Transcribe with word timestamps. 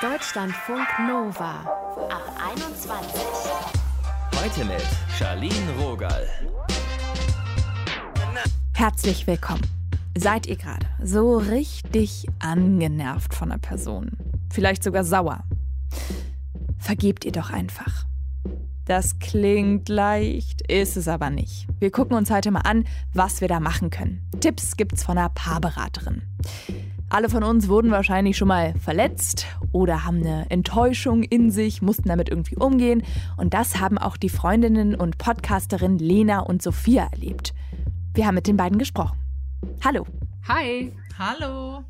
Deutschlandfunk 0.00 0.86
Nova 1.06 1.60
ab 2.10 2.40
21. 2.52 3.20
Heute 4.36 4.64
mit 4.64 4.82
Charlene 5.18 5.72
Rogal. 5.78 6.26
Herzlich 8.74 9.26
willkommen. 9.26 9.66
Seid 10.16 10.46
ihr 10.46 10.56
gerade 10.56 10.86
so 11.02 11.36
richtig 11.36 12.26
angenervt 12.38 13.34
von 13.34 13.50
einer 13.50 13.58
Person? 13.58 14.12
Vielleicht 14.52 14.82
sogar 14.82 15.04
sauer? 15.04 15.44
Vergebt 16.78 17.24
ihr 17.24 17.32
doch 17.32 17.50
einfach. 17.50 18.06
Das 18.84 19.18
klingt 19.18 19.88
leicht, 19.90 20.62
ist 20.62 20.96
es 20.96 21.08
aber 21.08 21.28
nicht. 21.28 21.66
Wir 21.78 21.90
gucken 21.90 22.16
uns 22.16 22.30
heute 22.30 22.50
mal 22.50 22.60
an, 22.60 22.84
was 23.12 23.40
wir 23.42 23.48
da 23.48 23.60
machen 23.60 23.90
können. 23.90 24.30
Tipps 24.40 24.76
gibt's 24.76 25.04
von 25.04 25.18
einer 25.18 25.28
Paarberaterin. 25.28 26.22
Alle 27.10 27.30
von 27.30 27.42
uns 27.42 27.68
wurden 27.68 27.90
wahrscheinlich 27.90 28.36
schon 28.36 28.48
mal 28.48 28.74
verletzt 28.74 29.46
oder 29.72 30.04
haben 30.04 30.18
eine 30.18 30.50
Enttäuschung 30.50 31.22
in 31.22 31.50
sich, 31.50 31.80
mussten 31.80 32.08
damit 32.08 32.28
irgendwie 32.28 32.56
umgehen. 32.56 33.02
Und 33.38 33.54
das 33.54 33.80
haben 33.80 33.96
auch 33.96 34.18
die 34.18 34.28
Freundinnen 34.28 34.94
und 34.94 35.16
Podcasterinnen 35.16 35.98
Lena 35.98 36.40
und 36.40 36.60
Sophia 36.60 37.08
erlebt. 37.10 37.54
Wir 38.12 38.26
haben 38.26 38.34
mit 38.34 38.46
den 38.46 38.58
beiden 38.58 38.78
gesprochen. 38.78 39.16
Hallo. 39.82 40.06
Hi. 40.48 40.92
Hallo. 41.18 41.82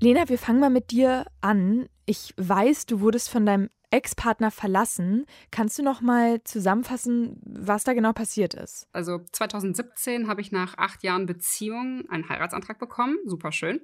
Lena, 0.00 0.26
wir 0.30 0.38
fangen 0.38 0.60
mal 0.60 0.70
mit 0.70 0.90
dir 0.90 1.26
an. 1.42 1.86
Ich 2.06 2.32
weiß, 2.38 2.86
du 2.86 3.00
wurdest 3.00 3.28
von 3.28 3.44
deinem 3.44 3.68
Ex-Partner 3.90 4.50
verlassen. 4.50 5.26
Kannst 5.50 5.78
du 5.78 5.82
noch 5.82 6.00
mal 6.00 6.42
zusammenfassen, 6.44 7.40
was 7.44 7.84
da 7.84 7.92
genau 7.92 8.12
passiert 8.12 8.54
ist? 8.54 8.88
Also 8.92 9.20
2017 9.32 10.28
habe 10.28 10.40
ich 10.40 10.52
nach 10.52 10.78
acht 10.78 11.02
Jahren 11.02 11.26
Beziehung 11.26 12.04
einen 12.08 12.28
Heiratsantrag 12.28 12.78
bekommen. 12.78 13.18
Super 13.26 13.52
schön. 13.52 13.80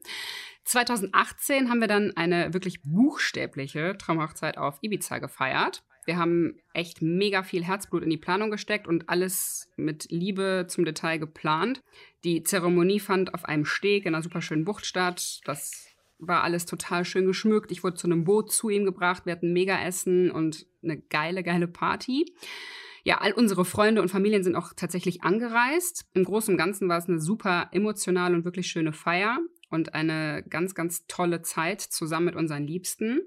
2018 0.64 1.70
haben 1.70 1.80
wir 1.80 1.88
dann 1.88 2.12
eine 2.16 2.52
wirklich 2.52 2.82
buchstäbliche 2.82 3.96
Traumhochzeit 3.98 4.58
auf 4.58 4.78
Ibiza 4.82 5.18
gefeiert. 5.18 5.84
Wir 6.06 6.18
haben 6.18 6.60
echt 6.72 7.02
mega 7.02 7.42
viel 7.42 7.64
Herzblut 7.64 8.04
in 8.04 8.10
die 8.10 8.16
Planung 8.16 8.52
gesteckt 8.52 8.86
und 8.86 9.08
alles 9.08 9.68
mit 9.76 10.06
Liebe 10.10 10.66
zum 10.68 10.84
Detail 10.84 11.18
geplant. 11.18 11.82
Die 12.22 12.44
Zeremonie 12.44 13.00
fand 13.00 13.34
auf 13.34 13.44
einem 13.44 13.64
Steg 13.64 14.06
in 14.06 14.14
einer 14.14 14.22
super 14.22 14.40
schönen 14.40 14.64
Bucht 14.64 14.86
statt. 14.86 15.40
Das 15.44 15.88
war 16.18 16.42
alles 16.42 16.66
total 16.66 17.04
schön 17.04 17.26
geschmückt. 17.26 17.70
Ich 17.70 17.84
wurde 17.84 17.96
zu 17.96 18.06
einem 18.06 18.24
Boot 18.24 18.52
zu 18.52 18.68
ihm 18.68 18.84
gebracht. 18.84 19.26
Wir 19.26 19.32
hatten 19.32 19.52
mega 19.52 19.78
Essen 19.78 20.30
und 20.30 20.66
eine 20.82 20.98
geile, 20.98 21.42
geile 21.42 21.68
Party. 21.68 22.24
Ja, 23.04 23.18
all 23.18 23.32
unsere 23.32 23.64
Freunde 23.64 24.02
und 24.02 24.10
Familien 24.10 24.42
sind 24.42 24.56
auch 24.56 24.72
tatsächlich 24.74 25.22
angereist. 25.22 26.06
Im 26.14 26.24
Großen 26.24 26.52
und 26.52 26.58
Ganzen 26.58 26.88
war 26.88 26.98
es 26.98 27.08
eine 27.08 27.20
super 27.20 27.68
emotionale 27.72 28.34
und 28.34 28.44
wirklich 28.44 28.66
schöne 28.66 28.92
Feier 28.92 29.38
und 29.70 29.94
eine 29.94 30.42
ganz, 30.48 30.74
ganz 30.74 31.06
tolle 31.06 31.42
Zeit 31.42 31.80
zusammen 31.80 32.26
mit 32.26 32.36
unseren 32.36 32.66
Liebsten. 32.66 33.20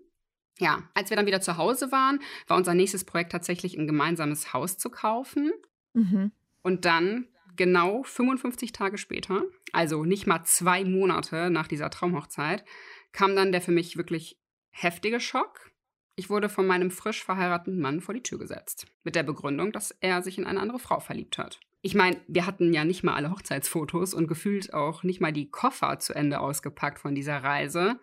Ja, 0.58 0.84
als 0.94 1.10
wir 1.10 1.18
dann 1.18 1.28
wieder 1.28 1.40
zu 1.40 1.56
Hause 1.56 1.92
waren, 1.92 2.20
war 2.48 2.58
unser 2.58 2.74
nächstes 2.74 3.06
Projekt 3.06 3.32
tatsächlich 3.32 3.78
ein 3.78 3.88
gemeinsames 3.88 4.54
Haus 4.54 4.78
zu 4.78 4.90
kaufen. 4.90 5.52
Mhm. 5.94 6.34
Und 6.62 6.84
dann 6.84 7.28
genau 7.56 8.04
55 8.04 8.74
Tage 8.74 8.98
später, 8.98 9.44
also 9.72 10.06
nicht 10.06 10.28
mal 10.28 10.44
zwei 10.44 10.84
Monate 10.84 11.50
nach 11.50 11.68
dieser 11.68 11.90
Traumhochzeit, 11.90 12.66
kam 13.12 13.36
dann 13.36 13.52
der 13.52 13.62
für 13.62 13.72
mich 13.72 13.98
wirklich 13.98 14.40
heftige 14.72 15.20
Schock. 15.20 15.72
Ich 16.16 16.30
wurde 16.30 16.50
von 16.50 16.68
meinem 16.68 16.92
frisch 16.92 17.24
verheirateten 17.24 17.80
Mann 17.80 18.02
vor 18.02 18.14
die 18.14 18.24
Tür 18.24 18.40
gesetzt. 18.40 18.88
Mit 19.04 19.16
der 19.16 19.24
Begründung, 19.24 19.72
dass 19.72 19.92
er 20.02 20.22
sich 20.22 20.38
in 20.38 20.46
eine 20.46 20.60
andere 20.60 20.80
Frau 20.80 21.00
verliebt 21.00 21.38
hat. 21.38 21.60
Ich 21.82 21.96
meine, 21.96 22.20
wir 22.28 22.46
hatten 22.46 22.74
ja 22.74 22.84
nicht 22.84 23.04
mal 23.04 23.16
alle 23.16 23.32
Hochzeitsfotos 23.32 24.14
und 24.14 24.28
gefühlt 24.28 24.74
auch 24.74 25.04
nicht 25.04 25.22
mal 25.22 25.32
die 25.32 25.50
Koffer 25.50 26.00
zu 26.00 26.14
Ende 26.14 26.42
ausgepackt 26.42 27.00
von 27.00 27.16
dieser 27.16 27.38
Reise. 27.38 28.00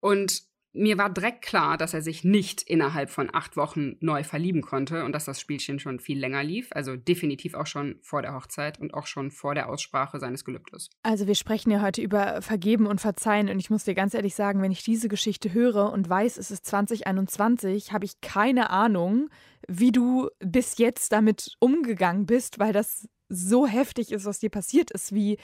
Und 0.00 0.44
mir 0.72 0.96
war 0.96 1.10
direkt 1.10 1.42
klar, 1.42 1.76
dass 1.76 1.94
er 1.94 2.02
sich 2.02 2.24
nicht 2.24 2.62
innerhalb 2.62 3.10
von 3.10 3.28
acht 3.32 3.56
Wochen 3.56 3.96
neu 4.00 4.24
verlieben 4.24 4.62
konnte 4.62 5.04
und 5.04 5.12
dass 5.12 5.26
das 5.26 5.40
Spielchen 5.40 5.78
schon 5.78 6.00
viel 6.00 6.18
länger 6.18 6.42
lief. 6.42 6.68
Also 6.72 6.96
definitiv 6.96 7.54
auch 7.54 7.66
schon 7.66 7.98
vor 8.02 8.22
der 8.22 8.34
Hochzeit 8.34 8.80
und 8.80 8.94
auch 8.94 9.06
schon 9.06 9.30
vor 9.30 9.54
der 9.54 9.68
Aussprache 9.68 10.18
seines 10.18 10.44
Gelübdes. 10.44 10.88
Also 11.02 11.26
wir 11.26 11.34
sprechen 11.34 11.70
ja 11.70 11.82
heute 11.82 12.00
über 12.00 12.40
Vergeben 12.40 12.86
und 12.86 13.00
Verzeihen 13.00 13.48
und 13.50 13.58
ich 13.58 13.70
muss 13.70 13.84
dir 13.84 13.94
ganz 13.94 14.14
ehrlich 14.14 14.34
sagen, 14.34 14.62
wenn 14.62 14.72
ich 14.72 14.82
diese 14.82 15.08
Geschichte 15.08 15.52
höre 15.52 15.92
und 15.92 16.08
weiß, 16.08 16.38
es 16.38 16.50
ist 16.50 16.64
2021, 16.66 17.92
habe 17.92 18.04
ich 18.04 18.20
keine 18.20 18.70
Ahnung, 18.70 19.28
wie 19.68 19.92
du 19.92 20.30
bis 20.40 20.78
jetzt 20.78 21.12
damit 21.12 21.54
umgegangen 21.58 22.26
bist, 22.26 22.58
weil 22.58 22.72
das 22.72 23.08
so 23.28 23.66
heftig 23.66 24.12
ist, 24.12 24.24
was 24.24 24.40
dir 24.40 24.50
passiert 24.50 24.90
ist, 24.90 25.14
wie 25.14 25.38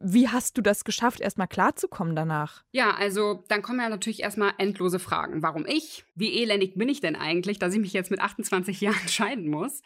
wie 0.00 0.28
hast 0.28 0.56
du 0.56 0.62
das 0.62 0.84
geschafft, 0.84 1.20
erstmal 1.20 1.48
klarzukommen 1.48 2.16
danach? 2.16 2.64
Ja, 2.72 2.92
also 2.94 3.44
dann 3.48 3.62
kommen 3.62 3.80
ja 3.80 3.88
natürlich 3.88 4.22
erstmal 4.22 4.52
endlose 4.58 4.98
Fragen. 4.98 5.42
Warum 5.42 5.66
ich? 5.66 6.04
Wie 6.14 6.40
elendig 6.40 6.74
bin 6.74 6.88
ich 6.88 7.00
denn 7.00 7.16
eigentlich, 7.16 7.58
dass 7.58 7.74
ich 7.74 7.80
mich 7.80 7.92
jetzt 7.92 8.10
mit 8.10 8.20
28 8.20 8.80
Jahren 8.80 9.08
scheiden 9.08 9.48
muss? 9.48 9.82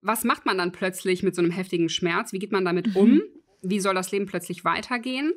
Was 0.00 0.24
macht 0.24 0.46
man 0.46 0.58
dann 0.58 0.72
plötzlich 0.72 1.22
mit 1.22 1.34
so 1.34 1.42
einem 1.42 1.50
heftigen 1.50 1.88
Schmerz? 1.88 2.32
Wie 2.32 2.38
geht 2.38 2.52
man 2.52 2.64
damit 2.64 2.88
mhm. 2.88 2.96
um? 2.96 3.22
Wie 3.62 3.80
soll 3.80 3.94
das 3.94 4.12
Leben 4.12 4.26
plötzlich 4.26 4.64
weitergehen? 4.64 5.32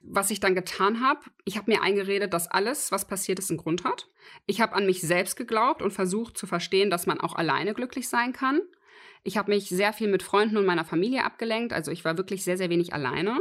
Was 0.00 0.30
ich 0.30 0.40
dann 0.40 0.54
getan 0.54 1.00
habe, 1.00 1.20
ich 1.44 1.56
habe 1.56 1.70
mir 1.70 1.82
eingeredet, 1.82 2.32
dass 2.32 2.48
alles, 2.48 2.92
was 2.92 3.06
passiert 3.06 3.38
ist, 3.38 3.50
einen 3.50 3.58
Grund 3.58 3.84
hat. 3.84 4.08
Ich 4.46 4.60
habe 4.60 4.74
an 4.74 4.86
mich 4.86 5.00
selbst 5.00 5.36
geglaubt 5.36 5.82
und 5.82 5.90
versucht 5.90 6.38
zu 6.38 6.46
verstehen, 6.46 6.90
dass 6.90 7.06
man 7.06 7.20
auch 7.20 7.34
alleine 7.34 7.74
glücklich 7.74 8.08
sein 8.08 8.32
kann. 8.32 8.60
Ich 9.22 9.36
habe 9.36 9.50
mich 9.50 9.68
sehr 9.68 9.92
viel 9.92 10.08
mit 10.08 10.22
Freunden 10.22 10.56
und 10.56 10.66
meiner 10.66 10.84
Familie 10.84 11.24
abgelenkt, 11.24 11.72
also 11.72 11.90
ich 11.90 12.04
war 12.04 12.16
wirklich 12.16 12.44
sehr, 12.44 12.56
sehr 12.56 12.70
wenig 12.70 12.92
alleine. 12.94 13.40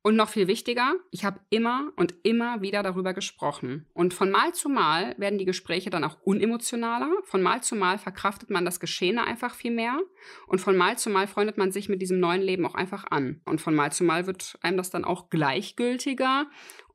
Und 0.00 0.14
noch 0.14 0.28
viel 0.28 0.46
wichtiger, 0.46 0.94
ich 1.10 1.24
habe 1.24 1.40
immer 1.50 1.92
und 1.96 2.14
immer 2.22 2.62
wieder 2.62 2.84
darüber 2.84 3.14
gesprochen. 3.14 3.84
Und 3.94 4.14
von 4.14 4.30
Mal 4.30 4.54
zu 4.54 4.68
Mal 4.68 5.14
werden 5.18 5.38
die 5.38 5.44
Gespräche 5.44 5.90
dann 5.90 6.04
auch 6.04 6.16
unemotionaler. 6.22 7.10
Von 7.24 7.42
Mal 7.42 7.62
zu 7.62 7.74
Mal 7.74 7.98
verkraftet 7.98 8.48
man 8.48 8.64
das 8.64 8.78
Geschehene 8.78 9.26
einfach 9.26 9.54
viel 9.54 9.72
mehr. 9.72 9.98
Und 10.46 10.60
von 10.60 10.76
Mal 10.76 10.96
zu 10.96 11.10
Mal 11.10 11.26
freundet 11.26 11.58
man 11.58 11.72
sich 11.72 11.88
mit 11.88 12.00
diesem 12.00 12.20
neuen 12.20 12.42
Leben 12.42 12.64
auch 12.64 12.76
einfach 12.76 13.06
an. 13.10 13.40
Und 13.44 13.60
von 13.60 13.74
Mal 13.74 13.92
zu 13.92 14.04
Mal 14.04 14.26
wird 14.26 14.56
einem 14.62 14.76
das 14.76 14.90
dann 14.90 15.04
auch 15.04 15.30
gleichgültiger. 15.30 16.46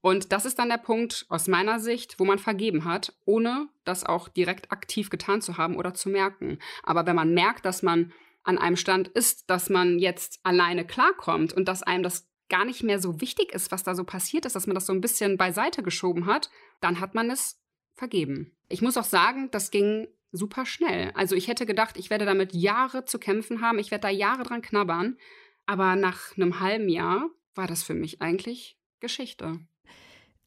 Und 0.04 0.34
das 0.34 0.44
ist 0.44 0.60
dann 0.60 0.68
der 0.68 0.80
Punkt 0.80 1.26
aus 1.30 1.48
meiner 1.48 1.80
Sicht, 1.80 2.20
wo 2.20 2.26
man 2.26 2.38
vergeben 2.38 2.84
hat, 2.84 3.16
ohne 3.24 3.70
das 3.86 4.04
auch 4.04 4.28
direkt 4.28 4.70
aktiv 4.70 5.10
getan 5.10 5.42
zu 5.42 5.58
haben 5.58 5.78
oder 5.78 5.94
zu 5.94 6.10
merken. 6.10 6.60
Aber 6.84 7.06
wenn 7.06 7.16
man 7.16 7.34
merkt, 7.34 7.64
dass 7.64 7.84
man 7.84 8.12
an 8.44 8.58
einem 8.58 8.76
Stand 8.76 9.08
ist, 9.08 9.50
dass 9.50 9.70
man 9.70 10.00
jetzt 10.00 10.42
alleine 10.44 10.86
klarkommt 10.86 11.54
und 11.54 11.70
dass 11.70 11.84
einem 11.84 12.04
das 12.04 12.28
gar 12.50 12.66
nicht 12.66 12.84
mehr 12.84 13.00
so 13.00 13.22
wichtig 13.22 13.54
ist, 13.54 13.72
was 13.72 13.84
da 13.84 13.96
so 13.96 14.04
passiert 14.04 14.46
ist, 14.46 14.58
dass 14.58 14.68
man 14.68 14.76
das 14.76 14.88
so 14.88 14.92
ein 14.92 15.00
bisschen 15.00 15.38
beiseite 15.38 15.84
geschoben 15.84 16.26
hat, 16.26 16.52
dann 16.82 17.00
hat 17.00 17.16
man 17.16 17.32
es 17.32 17.62
vergeben. 17.96 18.52
Ich 18.68 18.82
muss 18.82 18.98
auch 18.98 19.06
sagen, 19.06 19.52
das 19.52 19.72
ging 19.72 20.10
super 20.34 20.66
schnell. 20.66 21.12
Also 21.16 21.34
ich 21.38 21.48
hätte 21.48 21.66
gedacht, 21.66 21.96
ich 21.96 22.10
werde 22.10 22.26
damit 22.26 22.54
Jahre 22.54 23.06
zu 23.06 23.20
kämpfen 23.20 23.62
haben, 23.62 23.80
ich 23.80 23.90
werde 23.90 24.02
da 24.02 24.10
Jahre 24.10 24.44
dran 24.44 24.62
knabbern, 24.62 25.18
aber 25.66 25.96
nach 25.96 26.36
einem 26.36 26.60
halben 26.60 26.90
Jahr 26.90 27.30
war 27.56 27.68
das 27.68 27.84
für 27.84 27.94
mich 27.94 28.22
eigentlich 28.22 28.78
Geschichte. 29.00 29.62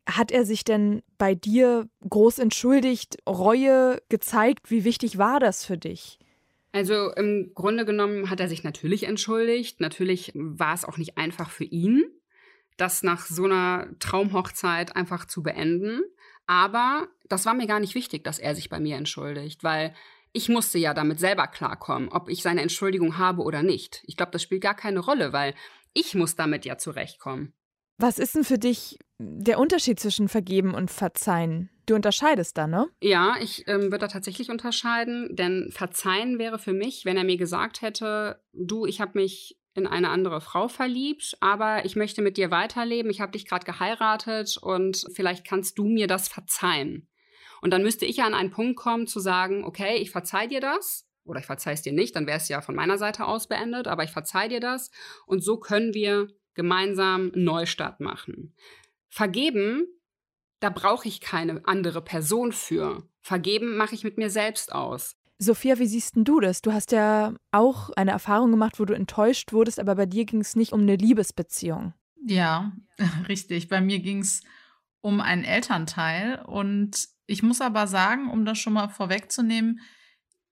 Hat 0.09 0.31
er 0.31 0.45
sich 0.45 0.65
denn 0.65 1.03
bei 1.19 1.35
dir 1.35 1.89
groß 2.09 2.39
entschuldigt, 2.39 3.17
Reue 3.29 4.01
gezeigt? 4.09 4.71
Wie 4.71 4.85
wichtig 4.85 5.19
war 5.19 5.41
das 5.41 5.65
für 5.65 5.77
dich? 5.77 6.19
Also 6.73 7.11
im 7.13 7.53
Grunde 7.55 7.85
genommen 7.85 8.31
hat 8.31 8.39
er 8.39 8.49
sich 8.49 8.63
natürlich 8.63 9.05
entschuldigt. 9.05 9.81
Natürlich 9.81 10.33
war 10.35 10.75
es 10.75 10.85
auch 10.85 10.99
nicht 10.99 11.17
einfach 11.17 11.51
für 11.51 11.65
ihn, 11.65 12.05
das 12.77 13.03
nach 13.03 13.27
so 13.27 13.45
einer 13.45 13.89
Traumhochzeit 13.99 14.95
einfach 14.95 15.25
zu 15.25 15.43
beenden. 15.43 16.03
Aber 16.47 17.09
das 17.29 17.47
war 17.47 17.55
mir 17.55 17.67
gar 17.67 17.81
nicht 17.81 17.95
wichtig, 17.95 18.25
dass 18.25 18.39
er 18.39 18.55
sich 18.55 18.69
bei 18.69 18.79
mir 18.79 18.97
entschuldigt, 18.97 19.65
weil 19.65 19.95
ich 20.33 20.49
musste 20.49 20.79
ja 20.79 20.93
damit 20.93 21.19
selber 21.19 21.47
klarkommen, 21.47 22.11
ob 22.11 22.29
ich 22.29 22.43
seine 22.43 22.61
Entschuldigung 22.61 23.17
habe 23.17 23.43
oder 23.43 23.63
nicht. 23.63 24.03
Ich 24.07 24.17
glaube, 24.17 24.33
das 24.33 24.43
spielt 24.43 24.63
gar 24.63 24.75
keine 24.75 25.01
Rolle, 25.01 25.33
weil 25.33 25.55
ich 25.95 26.15
muss 26.15 26.37
damit 26.37 26.67
ja 26.67 26.77
zurechtkommen. 26.77 27.55
Was 27.97 28.19
ist 28.19 28.35
denn 28.35 28.45
für 28.45 28.59
dich 28.59 28.99
der 29.19 29.59
Unterschied 29.59 29.99
zwischen 30.01 30.29
vergeben 30.29 30.75
und 30.75 30.91
verzeihen? 30.91 31.71
Du 31.87 31.95
unterscheidest 31.95 32.59
da, 32.59 32.67
ne? 32.67 32.89
Ja, 33.01 33.37
ich 33.41 33.67
ähm, 33.69 33.83
würde 33.83 33.99
da 33.99 34.09
tatsächlich 34.09 34.51
unterscheiden, 34.51 35.35
denn 35.37 35.71
verzeihen 35.71 36.39
wäre 36.39 36.59
für 36.59 36.73
mich, 36.73 37.05
wenn 37.05 37.17
er 37.17 37.25
mir 37.25 37.37
gesagt 37.37 37.81
hätte, 37.81 38.41
du, 38.53 38.87
ich 38.87 39.01
habe 39.01 39.19
mich 39.19 39.57
in 39.75 39.87
eine 39.87 40.09
andere 40.09 40.41
Frau 40.41 40.69
verliebt, 40.69 41.37
aber 41.41 41.85
ich 41.85 41.97
möchte 41.97 42.23
mit 42.23 42.39
dir 42.39 42.51
weiterleben, 42.51 43.11
ich 43.11 43.21
habe 43.21 43.33
dich 43.33 43.47
gerade 43.47 43.65
geheiratet 43.65 44.57
und 44.61 45.05
vielleicht 45.15 45.47
kannst 45.47 45.79
du 45.79 45.87
mir 45.87 46.07
das 46.07 46.29
verzeihen. 46.29 47.09
Und 47.61 47.71
dann 47.71 47.83
müsste 47.83 48.07
ich 48.07 48.17
ja 48.17 48.27
an 48.27 48.35
einen 48.35 48.51
Punkt 48.51 48.77
kommen 48.77 49.07
zu 49.07 49.21
sagen, 49.21 49.65
okay, 49.65 49.97
ich 49.97 50.11
verzeih 50.11 50.47
dir 50.47 50.61
das 50.61 51.07
oder 51.25 51.41
ich 51.41 51.47
verzeih 51.47 51.73
es 51.73 51.83
dir 51.83 51.93
nicht, 51.93 52.17
dann 52.17 52.27
wäre 52.27 52.39
es 52.39 52.49
ja 52.49 52.61
von 52.63 52.75
meiner 52.75 52.99
Seite 52.99 53.27
aus 53.27 53.49
beendet, 53.49 53.87
aber 53.87 54.03
ich 54.03 54.11
verzeih 54.11 54.49
dir 54.49 54.61
das 54.61 54.91
und 55.27 55.45
so 55.45 55.59
können 55.59 55.95
wir 55.95 56.29
gemeinsam 56.55 57.31
Neustart 57.35 58.01
machen. 58.01 58.55
Vergeben, 59.09 59.87
da 60.61 60.71
brauche 60.71 61.09
ich 61.09 61.21
keine 61.21 61.63
andere 61.67 62.03
Person 62.03 62.53
für. 62.53 63.09
Vergeben 63.23 63.77
mache 63.77 63.95
ich 63.95 64.05
mit 64.05 64.19
mir 64.19 64.31
selbst 64.31 64.73
aus. 64.73 65.17
Sophia, 65.39 65.79
wie 65.79 65.87
siehst 65.87 66.17
denn 66.17 66.25
du 66.25 66.41
das? 66.41 66.63
Du 66.63 66.73
hast 66.73 66.93
ja 66.93 67.35
auch 67.51 67.91
eine 67.91 68.13
Erfahrung 68.13 68.51
gemacht, 68.51 68.81
wo 68.81 68.85
du 68.87 68.95
enttäuscht 68.95 69.53
wurdest, 69.53 69.79
aber 69.79 69.95
bei 69.95 70.07
dir 70.07 70.25
ging 70.25 70.41
es 70.41 70.57
nicht 70.57 70.73
um 70.73 70.81
eine 70.81 70.97
Liebesbeziehung. 70.97 71.93
Ja, 72.25 72.73
richtig. 73.29 73.69
Bei 73.69 73.81
mir 73.81 73.99
ging 73.99 74.21
es 74.21 74.43
um 75.03 75.21
einen 75.21 75.45
Elternteil. 75.45 76.43
Und 76.47 77.09
ich 77.27 77.43
muss 77.43 77.61
aber 77.61 77.87
sagen, 77.87 78.31
um 78.31 78.45
das 78.45 78.59
schon 78.59 78.73
mal 78.73 78.89
vorwegzunehmen, 78.89 79.81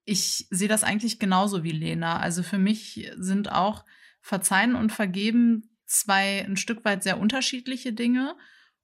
ich 0.04 0.46
sehe 0.50 0.68
das 0.68 0.84
eigentlich 0.84 1.18
genauso 1.18 1.64
wie 1.64 1.72
Lena. 1.72 2.18
Also 2.18 2.42
für 2.42 2.58
mich 2.58 3.10
sind 3.16 3.50
auch 3.50 3.84
Verzeihen 4.20 4.74
und 4.74 4.92
Vergeben 4.92 5.73
zwei 5.86 6.44
ein 6.44 6.56
Stück 6.56 6.84
weit 6.84 7.02
sehr 7.02 7.18
unterschiedliche 7.18 7.92
Dinge. 7.92 8.36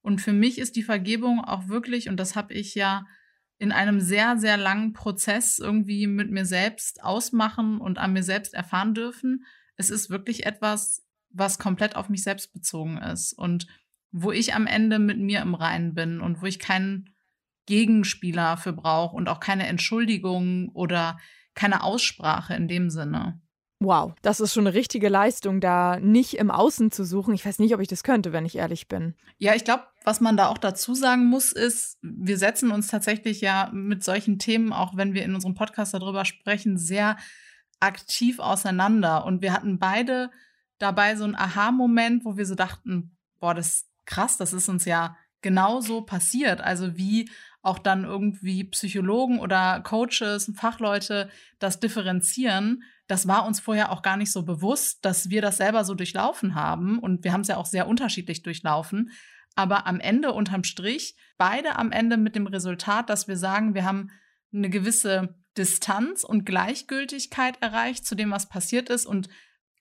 Und 0.02 0.20
für 0.20 0.32
mich 0.32 0.58
ist 0.58 0.76
die 0.76 0.82
Vergebung 0.82 1.40
auch 1.44 1.68
wirklich, 1.68 2.08
und 2.08 2.16
das 2.18 2.36
habe 2.36 2.54
ich 2.54 2.74
ja 2.74 3.06
in 3.58 3.72
einem 3.72 4.00
sehr, 4.00 4.38
sehr 4.38 4.56
langen 4.56 4.94
Prozess 4.94 5.58
irgendwie 5.58 6.06
mit 6.06 6.30
mir 6.30 6.46
selbst 6.46 7.04
ausmachen 7.04 7.78
und 7.78 7.98
an 7.98 8.14
mir 8.14 8.22
selbst 8.22 8.54
erfahren 8.54 8.94
dürfen. 8.94 9.44
Es 9.76 9.90
ist 9.90 10.08
wirklich 10.08 10.46
etwas, 10.46 11.06
was 11.28 11.58
komplett 11.58 11.94
auf 11.94 12.08
mich 12.08 12.22
selbst 12.22 12.52
bezogen 12.54 12.96
ist 12.98 13.34
und 13.34 13.66
wo 14.12 14.32
ich 14.32 14.54
am 14.54 14.66
Ende 14.66 14.98
mit 14.98 15.18
mir 15.18 15.40
im 15.42 15.54
Reinen 15.54 15.94
bin 15.94 16.20
und 16.20 16.40
wo 16.40 16.46
ich 16.46 16.58
keinen 16.58 17.10
Gegenspieler 17.66 18.56
für 18.56 18.72
brauche 18.72 19.14
und 19.14 19.28
auch 19.28 19.40
keine 19.40 19.66
Entschuldigung 19.66 20.70
oder 20.70 21.18
keine 21.54 21.82
Aussprache 21.82 22.54
in 22.54 22.66
dem 22.66 22.90
Sinne. 22.90 23.40
Wow, 23.82 24.12
das 24.20 24.40
ist 24.40 24.52
schon 24.52 24.66
eine 24.66 24.76
richtige 24.76 25.08
Leistung, 25.08 25.62
da 25.62 25.98
nicht 25.98 26.34
im 26.34 26.50
Außen 26.50 26.90
zu 26.90 27.02
suchen. 27.02 27.32
Ich 27.32 27.46
weiß 27.46 27.58
nicht, 27.60 27.74
ob 27.74 27.80
ich 27.80 27.88
das 27.88 28.02
könnte, 28.02 28.30
wenn 28.30 28.44
ich 28.44 28.56
ehrlich 28.56 28.88
bin. 28.88 29.14
Ja, 29.38 29.54
ich 29.54 29.64
glaube, 29.64 29.84
was 30.04 30.20
man 30.20 30.36
da 30.36 30.48
auch 30.48 30.58
dazu 30.58 30.94
sagen 30.94 31.24
muss, 31.24 31.52
ist, 31.52 31.96
wir 32.02 32.36
setzen 32.36 32.72
uns 32.72 32.88
tatsächlich 32.88 33.40
ja 33.40 33.70
mit 33.72 34.04
solchen 34.04 34.38
Themen, 34.38 34.74
auch 34.74 34.98
wenn 34.98 35.14
wir 35.14 35.24
in 35.24 35.34
unserem 35.34 35.54
Podcast 35.54 35.94
darüber 35.94 36.26
sprechen, 36.26 36.76
sehr 36.76 37.16
aktiv 37.80 38.38
auseinander. 38.38 39.24
Und 39.24 39.40
wir 39.40 39.54
hatten 39.54 39.78
beide 39.78 40.30
dabei 40.78 41.16
so 41.16 41.24
einen 41.24 41.34
Aha-Moment, 41.34 42.26
wo 42.26 42.36
wir 42.36 42.44
so 42.44 42.54
dachten, 42.54 43.16
boah, 43.38 43.54
das 43.54 43.66
ist 43.76 43.88
krass, 44.04 44.36
das 44.36 44.52
ist 44.52 44.68
uns 44.68 44.84
ja 44.84 45.16
genauso 45.40 46.02
passiert. 46.02 46.60
Also 46.60 46.98
wie 46.98 47.30
auch 47.62 47.78
dann 47.78 48.04
irgendwie 48.04 48.64
Psychologen 48.64 49.38
oder 49.38 49.80
Coaches, 49.80 50.52
Fachleute 50.54 51.30
das 51.58 51.80
differenzieren 51.80 52.82
das 53.10 53.26
war 53.26 53.44
uns 53.44 53.58
vorher 53.58 53.90
auch 53.90 54.02
gar 54.02 54.16
nicht 54.16 54.30
so 54.30 54.44
bewusst, 54.44 55.04
dass 55.04 55.30
wir 55.30 55.42
das 55.42 55.56
selber 55.56 55.84
so 55.84 55.94
durchlaufen 55.94 56.54
haben. 56.54 57.00
Und 57.00 57.24
wir 57.24 57.32
haben 57.32 57.40
es 57.40 57.48
ja 57.48 57.56
auch 57.56 57.66
sehr 57.66 57.88
unterschiedlich 57.88 58.44
durchlaufen. 58.44 59.10
Aber 59.56 59.88
am 59.88 59.98
Ende, 59.98 60.32
unterm 60.32 60.62
Strich, 60.62 61.16
beide 61.36 61.74
am 61.74 61.90
Ende 61.90 62.16
mit 62.16 62.36
dem 62.36 62.46
Resultat, 62.46 63.10
dass 63.10 63.26
wir 63.26 63.36
sagen, 63.36 63.74
wir 63.74 63.84
haben 63.84 64.12
eine 64.54 64.70
gewisse 64.70 65.34
Distanz 65.58 66.22
und 66.22 66.46
Gleichgültigkeit 66.46 67.60
erreicht 67.60 68.06
zu 68.06 68.14
dem, 68.14 68.30
was 68.30 68.48
passiert 68.48 68.90
ist. 68.90 69.06
Und 69.06 69.28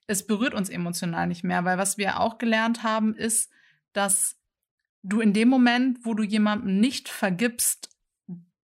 es 0.08 0.25
berührt 0.25 0.56
uns 0.56 0.70
emotional 0.70 1.28
nicht 1.28 1.44
mehr, 1.44 1.64
weil 1.66 1.78
was 1.78 2.00
wir 2.00 2.20
auch 2.20 2.40
gelernt 2.40 2.82
haben, 2.82 3.14
ist, 3.14 3.52
dass 3.94 4.40
du 5.04 5.22
in 5.22 5.34
dem 5.34 5.50
Moment, 5.50 6.00
wo 6.04 6.16
du 6.16 6.24
jemandem 6.24 6.80
nicht 6.80 7.10
vergibst, 7.10 7.88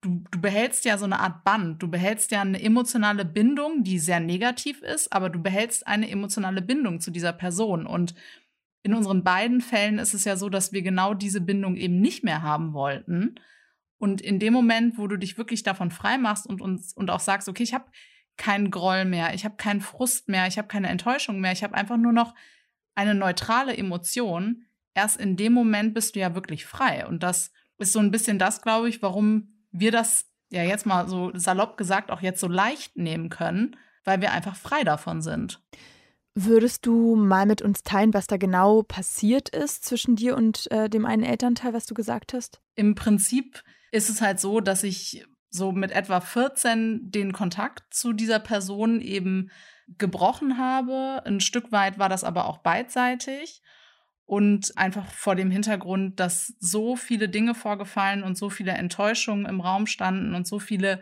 du, 0.01 0.23
du 0.31 0.39
behältst 0.39 0.85
ja 0.85 0.97
so 0.97 1.05
eine 1.05 1.19
Art 1.19 1.43
Band, 1.43 1.81
du 1.81 1.87
behältst 1.89 2.31
ja 2.31 2.41
eine 2.41 2.61
emotionale 2.61 3.25
Bindung, 3.25 3.83
die 3.83 3.99
sehr 3.99 4.19
negativ 4.19 4.81
ist, 4.81 5.11
aber 5.11 5.29
du 5.29 5.39
behältst 5.39 5.87
eine 5.87 6.09
emotionale 6.09 6.61
Bindung 6.61 6.99
zu 6.99 7.11
dieser 7.11 7.33
Person. 7.33 7.85
Und 7.85 8.15
in 8.83 8.93
unseren 8.93 9.23
beiden 9.23 9.61
Fällen 9.61 9.97
ist 9.97 10.13
es 10.13 10.25
ja 10.25 10.37
so, 10.37 10.49
dass 10.49 10.71
wir 10.71 10.81
genau 10.81 11.13
diese 11.13 11.41
Bindung 11.41 11.75
eben 11.75 11.99
nicht 11.99 12.23
mehr 12.23 12.43
haben 12.43 12.73
wollten. 12.73 13.35
Und 13.97 14.21
in 14.21 14.39
dem 14.39 14.53
Moment, 14.53 14.97
wo 14.97 15.07
du 15.07 15.17
dich 15.17 15.37
wirklich 15.37 15.63
davon 15.63 15.89
frei 15.89 16.17
machst 16.17 16.45
und, 16.45 16.61
uns, 16.61 16.93
und 16.93 17.09
auch 17.09 17.19
sagst, 17.19 17.49
okay, 17.49 17.63
ich 17.63 17.73
habe 17.73 17.85
keinen 18.37 18.69
Groll 18.69 19.05
mehr, 19.05 19.33
ich 19.33 19.45
habe 19.45 19.55
keinen 19.55 19.81
Frust 19.81 20.27
mehr, 20.27 20.47
ich 20.47 20.57
habe 20.57 20.67
keine 20.67 20.89
Enttäuschung 20.89 21.39
mehr, 21.39 21.53
ich 21.53 21.63
habe 21.63 21.73
einfach 21.73 21.97
nur 21.97 22.11
noch 22.11 22.35
eine 22.93 23.15
neutrale 23.15 23.75
Emotion, 23.75 24.65
erst 24.93 25.17
in 25.17 25.35
dem 25.37 25.53
Moment 25.53 25.93
bist 25.93 26.15
du 26.15 26.19
ja 26.19 26.35
wirklich 26.35 26.65
frei. 26.65 27.07
Und 27.07 27.23
das 27.23 27.51
ist 27.77 27.93
so 27.93 27.99
ein 27.99 28.11
bisschen 28.11 28.39
das, 28.39 28.61
glaube 28.61 28.89
ich, 28.89 29.01
warum 29.01 29.54
wir 29.79 29.91
das 29.91 30.25
ja 30.49 30.63
jetzt 30.63 30.85
mal 30.85 31.07
so 31.07 31.31
salopp 31.33 31.77
gesagt 31.77 32.11
auch 32.11 32.21
jetzt 32.21 32.39
so 32.39 32.47
leicht 32.47 32.95
nehmen 32.95 33.29
können, 33.29 33.75
weil 34.03 34.21
wir 34.21 34.31
einfach 34.31 34.55
frei 34.55 34.83
davon 34.83 35.21
sind. 35.21 35.61
Würdest 36.37 36.85
du 36.85 37.15
mal 37.15 37.45
mit 37.45 37.61
uns 37.61 37.83
teilen, 37.83 38.13
was 38.13 38.27
da 38.27 38.37
genau 38.37 38.83
passiert 38.83 39.49
ist 39.49 39.85
zwischen 39.85 40.15
dir 40.17 40.35
und 40.35 40.69
äh, 40.71 40.89
dem 40.89 41.05
einen 41.05 41.23
Elternteil, 41.23 41.73
was 41.73 41.85
du 41.85 41.93
gesagt 41.93 42.33
hast? 42.33 42.59
Im 42.75 42.93
Prinzip 42.93 43.63
ist 43.91 44.09
es 44.09 44.21
halt 44.21 44.41
so, 44.41 44.59
dass 44.59 44.83
ich 44.83 45.25
so 45.49 45.71
mit 45.71 45.91
etwa 45.91 46.19
14 46.19 47.09
den 47.09 47.31
Kontakt 47.31 47.93
zu 47.93 48.11
dieser 48.11 48.39
Person 48.39 48.99
eben 48.99 49.49
gebrochen 49.97 50.57
habe. 50.57 51.21
Ein 51.25 51.39
Stück 51.39 51.71
weit 51.71 51.97
war 51.99 52.09
das 52.09 52.25
aber 52.25 52.47
auch 52.47 52.57
beidseitig. 52.57 53.61
Und 54.25 54.75
einfach 54.75 55.05
vor 55.11 55.35
dem 55.35 55.51
Hintergrund, 55.51 56.19
dass 56.19 56.55
so 56.59 56.95
viele 56.95 57.29
Dinge 57.29 57.53
vorgefallen 57.53 58.23
und 58.23 58.37
so 58.37 58.49
viele 58.49 58.71
Enttäuschungen 58.71 59.45
im 59.45 59.61
Raum 59.61 59.85
standen 59.85 60.33
und 60.33 60.47
so 60.47 60.57
viele 60.57 60.99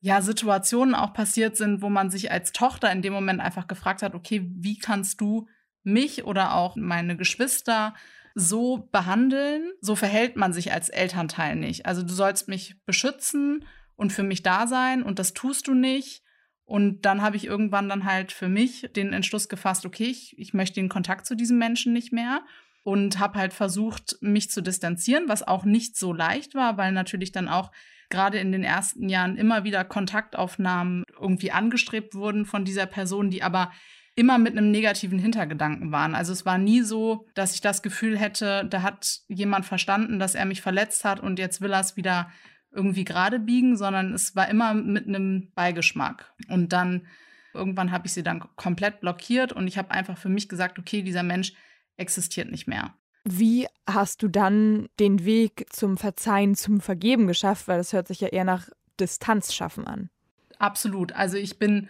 ja, 0.00 0.22
Situationen 0.22 0.94
auch 0.94 1.12
passiert 1.12 1.56
sind, 1.56 1.82
wo 1.82 1.88
man 1.88 2.10
sich 2.10 2.30
als 2.30 2.52
Tochter 2.52 2.90
in 2.92 3.02
dem 3.02 3.12
Moment 3.12 3.40
einfach 3.40 3.66
gefragt 3.66 4.02
hat, 4.02 4.14
okay, 4.14 4.48
wie 4.54 4.78
kannst 4.78 5.20
du 5.20 5.48
mich 5.82 6.24
oder 6.24 6.54
auch 6.54 6.76
meine 6.76 7.16
Geschwister 7.16 7.94
so 8.34 8.88
behandeln? 8.92 9.72
So 9.80 9.96
verhält 9.96 10.36
man 10.36 10.52
sich 10.52 10.72
als 10.72 10.88
Elternteil 10.90 11.56
nicht. 11.56 11.86
Also 11.86 12.02
du 12.02 12.12
sollst 12.12 12.48
mich 12.48 12.76
beschützen 12.84 13.64
und 13.96 14.12
für 14.12 14.22
mich 14.22 14.42
da 14.42 14.66
sein 14.66 15.02
und 15.02 15.18
das 15.18 15.32
tust 15.32 15.68
du 15.68 15.74
nicht. 15.74 16.22
Und 16.66 17.02
dann 17.02 17.22
habe 17.22 17.36
ich 17.36 17.46
irgendwann 17.46 17.88
dann 17.88 18.04
halt 18.04 18.32
für 18.32 18.48
mich 18.48 18.90
den 18.94 19.12
Entschluss 19.12 19.48
gefasst, 19.48 19.86
okay, 19.86 20.06
ich, 20.06 20.36
ich 20.36 20.52
möchte 20.52 20.80
den 20.80 20.88
Kontakt 20.88 21.24
zu 21.24 21.36
diesem 21.36 21.58
Menschen 21.58 21.92
nicht 21.92 22.12
mehr 22.12 22.42
und 22.82 23.18
habe 23.20 23.38
halt 23.38 23.52
versucht, 23.52 24.18
mich 24.20 24.50
zu 24.50 24.62
distanzieren, 24.62 25.28
was 25.28 25.46
auch 25.46 25.64
nicht 25.64 25.96
so 25.96 26.12
leicht 26.12 26.54
war, 26.54 26.76
weil 26.76 26.92
natürlich 26.92 27.30
dann 27.32 27.48
auch 27.48 27.70
gerade 28.10 28.38
in 28.38 28.52
den 28.52 28.64
ersten 28.64 29.08
Jahren 29.08 29.36
immer 29.36 29.64
wieder 29.64 29.84
Kontaktaufnahmen 29.84 31.04
irgendwie 31.20 31.52
angestrebt 31.52 32.14
wurden 32.14 32.46
von 32.46 32.64
dieser 32.64 32.86
Person, 32.86 33.30
die 33.30 33.42
aber 33.42 33.72
immer 34.16 34.38
mit 34.38 34.56
einem 34.56 34.70
negativen 34.70 35.18
Hintergedanken 35.18 35.92
waren. 35.92 36.14
Also 36.14 36.32
es 36.32 36.46
war 36.46 36.58
nie 36.58 36.80
so, 36.80 37.26
dass 37.34 37.54
ich 37.54 37.60
das 37.60 37.82
Gefühl 37.82 38.18
hätte, 38.18 38.64
da 38.68 38.82
hat 38.82 39.20
jemand 39.28 39.66
verstanden, 39.66 40.18
dass 40.18 40.34
er 40.34 40.46
mich 40.46 40.62
verletzt 40.62 41.04
hat 41.04 41.20
und 41.20 41.38
jetzt 41.38 41.60
will 41.60 41.72
er 41.72 41.80
es 41.80 41.96
wieder 41.96 42.30
irgendwie 42.76 43.04
gerade 43.04 43.40
biegen, 43.40 43.76
sondern 43.76 44.12
es 44.14 44.36
war 44.36 44.48
immer 44.48 44.74
mit 44.74 45.08
einem 45.08 45.50
Beigeschmack. 45.54 46.32
Und 46.48 46.72
dann 46.72 47.06
irgendwann 47.54 47.90
habe 47.90 48.06
ich 48.06 48.12
sie 48.12 48.22
dann 48.22 48.44
komplett 48.56 49.00
blockiert 49.00 49.52
und 49.52 49.66
ich 49.66 49.78
habe 49.78 49.90
einfach 49.90 50.18
für 50.18 50.28
mich 50.28 50.48
gesagt, 50.48 50.78
okay, 50.78 51.02
dieser 51.02 51.22
Mensch 51.22 51.54
existiert 51.96 52.50
nicht 52.50 52.68
mehr. 52.68 52.94
Wie 53.24 53.66
hast 53.88 54.22
du 54.22 54.28
dann 54.28 54.88
den 55.00 55.24
Weg 55.24 55.66
zum 55.70 55.96
Verzeihen, 55.96 56.54
zum 56.54 56.80
Vergeben 56.80 57.26
geschafft? 57.26 57.66
Weil 57.66 57.78
das 57.78 57.92
hört 57.92 58.06
sich 58.06 58.20
ja 58.20 58.28
eher 58.28 58.44
nach 58.44 58.68
Distanz 59.00 59.52
schaffen 59.54 59.86
an. 59.86 60.10
Absolut. 60.58 61.12
Also 61.12 61.36
ich 61.36 61.58
bin 61.58 61.88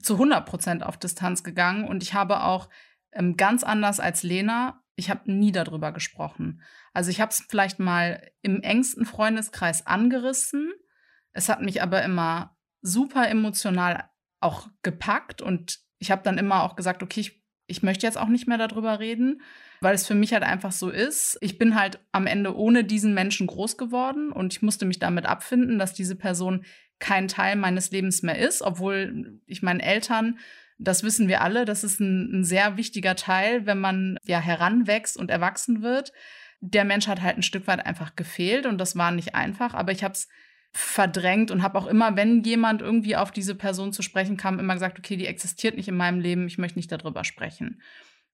zu 0.00 0.14
100 0.14 0.46
Prozent 0.46 0.82
auf 0.82 0.96
Distanz 0.96 1.42
gegangen 1.42 1.84
und 1.84 2.02
ich 2.02 2.14
habe 2.14 2.42
auch 2.42 2.68
ähm, 3.12 3.36
ganz 3.36 3.64
anders 3.64 4.00
als 4.00 4.22
Lena 4.22 4.80
ich 4.98 5.10
habe 5.10 5.30
nie 5.30 5.52
darüber 5.52 5.92
gesprochen. 5.92 6.60
Also 6.92 7.10
ich 7.10 7.20
habe 7.20 7.30
es 7.30 7.44
vielleicht 7.48 7.78
mal 7.78 8.30
im 8.42 8.62
engsten 8.62 9.06
Freundeskreis 9.06 9.86
angerissen. 9.86 10.72
Es 11.32 11.48
hat 11.48 11.62
mich 11.62 11.82
aber 11.82 12.02
immer 12.02 12.56
super 12.82 13.28
emotional 13.28 14.10
auch 14.40 14.68
gepackt 14.82 15.40
und 15.40 15.78
ich 16.00 16.10
habe 16.10 16.22
dann 16.24 16.36
immer 16.36 16.64
auch 16.64 16.74
gesagt, 16.74 17.04
okay, 17.04 17.20
ich, 17.20 17.44
ich 17.68 17.84
möchte 17.84 18.06
jetzt 18.06 18.18
auch 18.18 18.26
nicht 18.26 18.48
mehr 18.48 18.58
darüber 18.58 18.98
reden, 18.98 19.40
weil 19.80 19.94
es 19.94 20.06
für 20.06 20.16
mich 20.16 20.32
halt 20.32 20.42
einfach 20.42 20.72
so 20.72 20.90
ist. 20.90 21.38
Ich 21.42 21.58
bin 21.58 21.76
halt 21.76 22.00
am 22.10 22.26
Ende 22.26 22.56
ohne 22.56 22.82
diesen 22.82 23.14
Menschen 23.14 23.46
groß 23.46 23.76
geworden 23.76 24.32
und 24.32 24.52
ich 24.52 24.62
musste 24.62 24.84
mich 24.84 24.98
damit 24.98 25.26
abfinden, 25.26 25.78
dass 25.78 25.94
diese 25.94 26.16
Person 26.16 26.64
kein 26.98 27.28
Teil 27.28 27.54
meines 27.54 27.92
Lebens 27.92 28.24
mehr 28.24 28.38
ist, 28.38 28.62
obwohl 28.62 29.40
ich 29.46 29.62
meinen 29.62 29.80
Eltern 29.80 30.40
das 30.78 31.02
wissen 31.02 31.28
wir 31.28 31.42
alle. 31.42 31.64
Das 31.64 31.84
ist 31.84 32.00
ein, 32.00 32.40
ein 32.40 32.44
sehr 32.44 32.76
wichtiger 32.76 33.16
Teil, 33.16 33.66
wenn 33.66 33.80
man 33.80 34.18
ja 34.24 34.40
heranwächst 34.40 35.16
und 35.16 35.30
erwachsen 35.30 35.82
wird. 35.82 36.12
Der 36.60 36.84
Mensch 36.84 37.08
hat 37.08 37.22
halt 37.22 37.36
ein 37.36 37.42
Stück 37.42 37.66
weit 37.66 37.84
einfach 37.84 38.16
gefehlt 38.16 38.66
und 38.66 38.78
das 38.78 38.96
war 38.96 39.10
nicht 39.10 39.34
einfach, 39.34 39.74
aber 39.74 39.92
ich 39.92 40.02
habe 40.02 40.14
es 40.14 40.28
verdrängt 40.72 41.50
und 41.50 41.62
habe 41.62 41.78
auch 41.78 41.86
immer, 41.86 42.16
wenn 42.16 42.42
jemand 42.42 42.82
irgendwie 42.82 43.16
auf 43.16 43.30
diese 43.30 43.54
Person 43.54 43.92
zu 43.92 44.02
sprechen 44.02 44.36
kam, 44.36 44.58
immer 44.58 44.74
gesagt, 44.74 44.98
okay, 44.98 45.16
die 45.16 45.26
existiert 45.26 45.76
nicht 45.76 45.88
in 45.88 45.96
meinem 45.96 46.20
Leben, 46.20 46.46
ich 46.46 46.58
möchte 46.58 46.78
nicht 46.78 46.92
darüber 46.92 47.24
sprechen. 47.24 47.80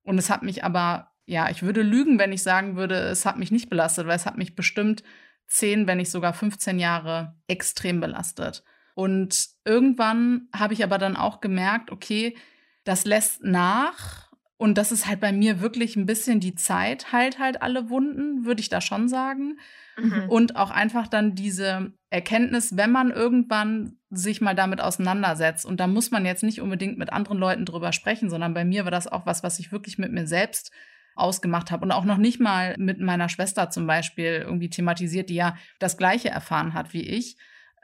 Und 0.02 0.18
es 0.18 0.30
hat 0.30 0.42
mich 0.42 0.64
aber, 0.64 1.12
ja, 1.26 1.48
ich 1.50 1.62
würde 1.62 1.82
lügen, 1.82 2.18
wenn 2.18 2.32
ich 2.32 2.42
sagen 2.42 2.76
würde, 2.76 2.96
es 2.96 3.24
hat 3.24 3.38
mich 3.38 3.50
nicht 3.50 3.70
belastet, 3.70 4.06
weil 4.06 4.16
es 4.16 4.26
hat 4.26 4.36
mich 4.36 4.54
bestimmt 4.54 5.02
zehn, 5.46 5.86
wenn 5.86 5.98
nicht 5.98 6.10
sogar 6.10 6.32
15 6.32 6.78
Jahre 6.78 7.36
extrem 7.46 8.00
belastet. 8.00 8.64
Und 8.94 9.48
irgendwann 9.64 10.48
habe 10.54 10.74
ich 10.74 10.84
aber 10.84 10.98
dann 10.98 11.16
auch 11.16 11.40
gemerkt, 11.40 11.90
okay, 11.90 12.36
das 12.84 13.04
lässt 13.04 13.42
nach. 13.42 14.30
Und 14.56 14.78
das 14.78 14.92
ist 14.92 15.06
halt 15.06 15.20
bei 15.20 15.32
mir 15.32 15.60
wirklich 15.60 15.96
ein 15.96 16.06
bisschen 16.06 16.38
die 16.38 16.54
Zeit, 16.54 17.12
heilt 17.12 17.38
halt 17.38 17.60
alle 17.60 17.90
Wunden, 17.90 18.44
würde 18.44 18.60
ich 18.60 18.68
da 18.68 18.80
schon 18.80 19.08
sagen. 19.08 19.58
Mhm. 19.96 20.28
Und 20.28 20.56
auch 20.56 20.70
einfach 20.70 21.08
dann 21.08 21.34
diese 21.34 21.92
Erkenntnis, 22.08 22.76
wenn 22.76 22.92
man 22.92 23.10
irgendwann 23.10 23.98
sich 24.10 24.40
mal 24.40 24.54
damit 24.54 24.80
auseinandersetzt. 24.80 25.66
Und 25.66 25.80
da 25.80 25.88
muss 25.88 26.12
man 26.12 26.24
jetzt 26.24 26.44
nicht 26.44 26.60
unbedingt 26.60 26.98
mit 26.98 27.12
anderen 27.12 27.38
Leuten 27.38 27.64
drüber 27.64 27.92
sprechen, 27.92 28.30
sondern 28.30 28.54
bei 28.54 28.64
mir 28.64 28.84
war 28.84 28.92
das 28.92 29.08
auch 29.08 29.26
was, 29.26 29.42
was 29.42 29.58
ich 29.58 29.72
wirklich 29.72 29.98
mit 29.98 30.12
mir 30.12 30.26
selbst 30.26 30.70
ausgemacht 31.16 31.70
habe 31.70 31.84
und 31.84 31.92
auch 31.92 32.04
noch 32.04 32.16
nicht 32.16 32.40
mal 32.40 32.74
mit 32.78 33.00
meiner 33.00 33.28
Schwester 33.28 33.70
zum 33.70 33.86
Beispiel 33.86 34.44
irgendwie 34.44 34.70
thematisiert, 34.70 35.30
die 35.30 35.36
ja 35.36 35.56
das 35.78 35.96
Gleiche 35.96 36.28
erfahren 36.28 36.74
hat 36.74 36.92
wie 36.92 37.02
ich, 37.02 37.36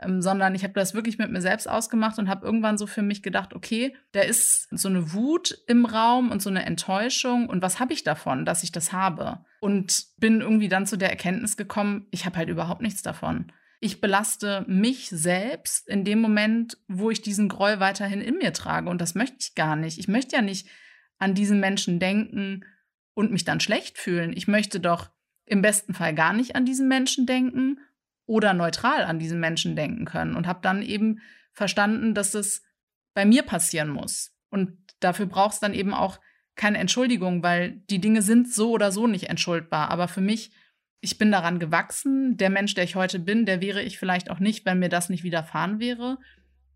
ähm, 0.02 0.22
sondern 0.22 0.54
ich 0.54 0.62
habe 0.62 0.74
das 0.74 0.94
wirklich 0.94 1.18
mit 1.18 1.30
mir 1.30 1.40
selbst 1.40 1.68
ausgemacht 1.68 2.18
und 2.18 2.28
habe 2.28 2.46
irgendwann 2.46 2.78
so 2.78 2.86
für 2.86 3.02
mich 3.02 3.22
gedacht, 3.22 3.54
okay, 3.54 3.94
da 4.12 4.20
ist 4.20 4.68
so 4.70 4.88
eine 4.88 5.12
Wut 5.12 5.58
im 5.66 5.84
Raum 5.84 6.30
und 6.30 6.42
so 6.42 6.50
eine 6.50 6.64
Enttäuschung 6.64 7.48
und 7.48 7.62
was 7.62 7.80
habe 7.80 7.92
ich 7.92 8.02
davon, 8.02 8.44
dass 8.44 8.62
ich 8.62 8.72
das 8.72 8.92
habe? 8.92 9.44
Und 9.60 10.06
bin 10.16 10.40
irgendwie 10.40 10.68
dann 10.68 10.86
zu 10.86 10.96
der 10.96 11.10
Erkenntnis 11.10 11.56
gekommen, 11.56 12.06
ich 12.10 12.24
habe 12.26 12.36
halt 12.36 12.48
überhaupt 12.48 12.82
nichts 12.82 13.02
davon. 13.02 13.52
Ich 13.80 14.00
belaste 14.00 14.64
mich 14.68 15.08
selbst 15.08 15.88
in 15.88 16.04
dem 16.04 16.20
Moment, 16.20 16.76
wo 16.86 17.10
ich 17.10 17.22
diesen 17.22 17.48
Groll 17.48 17.80
weiterhin 17.80 18.20
in 18.20 18.36
mir 18.36 18.52
trage. 18.52 18.90
Und 18.90 19.00
das 19.00 19.14
möchte 19.14 19.36
ich 19.40 19.54
gar 19.54 19.74
nicht. 19.74 19.98
Ich 19.98 20.06
möchte 20.06 20.36
ja 20.36 20.42
nicht 20.42 20.68
an 21.18 21.34
diesen 21.34 21.60
Menschen 21.60 21.98
denken 21.98 22.64
und 23.14 23.32
mich 23.32 23.44
dann 23.44 23.60
schlecht 23.60 23.96
fühlen. 23.96 24.34
Ich 24.34 24.48
möchte 24.48 24.80
doch 24.80 25.10
im 25.46 25.62
besten 25.62 25.94
Fall 25.94 26.14
gar 26.14 26.32
nicht 26.34 26.56
an 26.56 26.66
diesen 26.66 26.88
Menschen 26.88 27.26
denken 27.26 27.78
oder 28.30 28.54
neutral 28.54 29.02
an 29.02 29.18
diesen 29.18 29.40
Menschen 29.40 29.74
denken 29.74 30.04
können. 30.04 30.36
Und 30.36 30.46
habe 30.46 30.60
dann 30.62 30.82
eben 30.82 31.18
verstanden, 31.52 32.14
dass 32.14 32.34
es 32.34 32.62
bei 33.12 33.24
mir 33.24 33.42
passieren 33.42 33.88
muss. 33.88 34.32
Und 34.50 34.78
dafür 35.00 35.26
braucht 35.26 35.54
es 35.54 35.60
dann 35.60 35.74
eben 35.74 35.92
auch 35.92 36.20
keine 36.54 36.78
Entschuldigung, 36.78 37.42
weil 37.42 37.82
die 37.90 38.00
Dinge 38.00 38.22
sind 38.22 38.52
so 38.52 38.70
oder 38.70 38.92
so 38.92 39.08
nicht 39.08 39.28
entschuldbar. 39.28 39.90
Aber 39.90 40.06
für 40.06 40.20
mich 40.20 40.52
ich 41.00 41.18
bin 41.18 41.32
daran 41.32 41.58
gewachsen. 41.58 42.36
Der 42.36 42.50
Mensch, 42.50 42.74
der 42.74 42.84
ich 42.84 42.94
heute 42.94 43.18
bin, 43.18 43.46
der 43.46 43.60
wäre 43.60 43.82
ich 43.82 43.98
vielleicht 43.98 44.30
auch 44.30 44.38
nicht, 44.38 44.64
wenn 44.64 44.78
mir 44.78 44.90
das 44.90 45.08
nicht 45.08 45.24
widerfahren 45.24 45.80
wäre. 45.80 46.18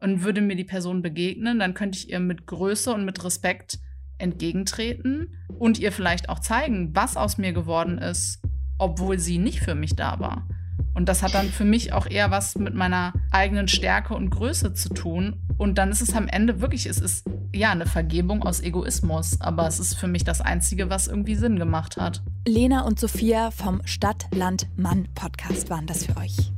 Und 0.01 0.25
würde 0.25 0.41
mir 0.41 0.57
die 0.57 0.65
Person 0.65 1.03
begegnen, 1.03 1.61
dann 1.61 1.75
könnte 1.75 1.99
ich 1.99 2.11
ihr 2.11 2.21
mit 2.21 2.47
Größe 2.47 2.93
und 2.93 3.05
mit 3.05 3.25
Respekt 3.25 3.79
entgegentreten 4.19 5.39
und 5.59 5.79
ihr 5.79 5.93
vielleicht 5.93 6.29
auch 6.29 6.41
zeigen, 6.41 6.95
was 6.95 7.17
aus 7.17 7.39
mir 7.39 7.53
geworden 7.53 7.99
ist, 7.99 8.43
obwohl 8.79 9.19
sie 9.19 9.39
nicht 9.39 9.61
für 9.61 9.75
mich 9.75 9.95
da 9.95 10.19
war. 10.19 10.49
Und 10.95 11.09
das 11.09 11.23
hat 11.23 11.35
dann 11.35 11.49
für 11.49 11.65
mich 11.65 11.93
auch 11.93 12.07
eher 12.07 12.31
was 12.31 12.57
mit 12.57 12.75
meiner 12.75 13.13
eigenen 13.33 13.67
Stärke 13.69 14.15
und 14.15 14.31
Größe 14.31 14.75
zu 14.75 14.91
tun. 14.91 15.37
Und 15.59 15.77
dann 15.77 15.91
ist 15.91 16.01
es 16.01 16.15
am 16.15 16.29
Ende 16.29 16.61
wirklich, 16.61 16.87
es 16.87 16.99
ist 16.99 17.27
ja 17.53 17.71
eine 17.71 17.87
Vergebung 17.87 18.45
aus 18.45 18.61
Egoismus, 18.61 19.41
aber 19.41 19.67
es 19.67 19.81
ist 19.81 19.95
für 19.95 20.07
mich 20.07 20.25
das 20.25 20.41
Einzige, 20.41 20.91
was 20.91 21.09
irgendwie 21.09 21.35
Sinn 21.35 21.59
gemacht 21.59 21.97
hat. 21.97 22.23
Lena 22.47 22.83
und 22.83 23.01
Sophia 23.01 23.51
vom 23.51 23.83
Stadt, 23.85 24.27
Land, 24.33 24.69
Mann 24.77 25.09
Podcast 25.15 25.69
waren 25.69 25.87
das 25.87 26.07
für 26.07 26.17
euch. 26.17 26.53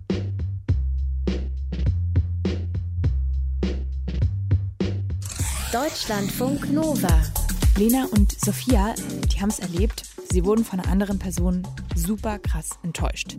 Deutschlandfunk 5.72 6.72
Nova. 6.72 7.22
Lena 7.76 8.06
und 8.12 8.32
Sophia, 8.40 8.94
die 9.30 9.40
haben 9.40 9.50
es 9.50 9.58
erlebt. 9.58 10.04
Sie 10.30 10.44
wurden 10.44 10.64
von 10.64 10.80
einer 10.80 10.90
anderen 10.90 11.18
Person 11.18 11.66
super 11.94 12.38
krass 12.38 12.70
enttäuscht. 12.82 13.36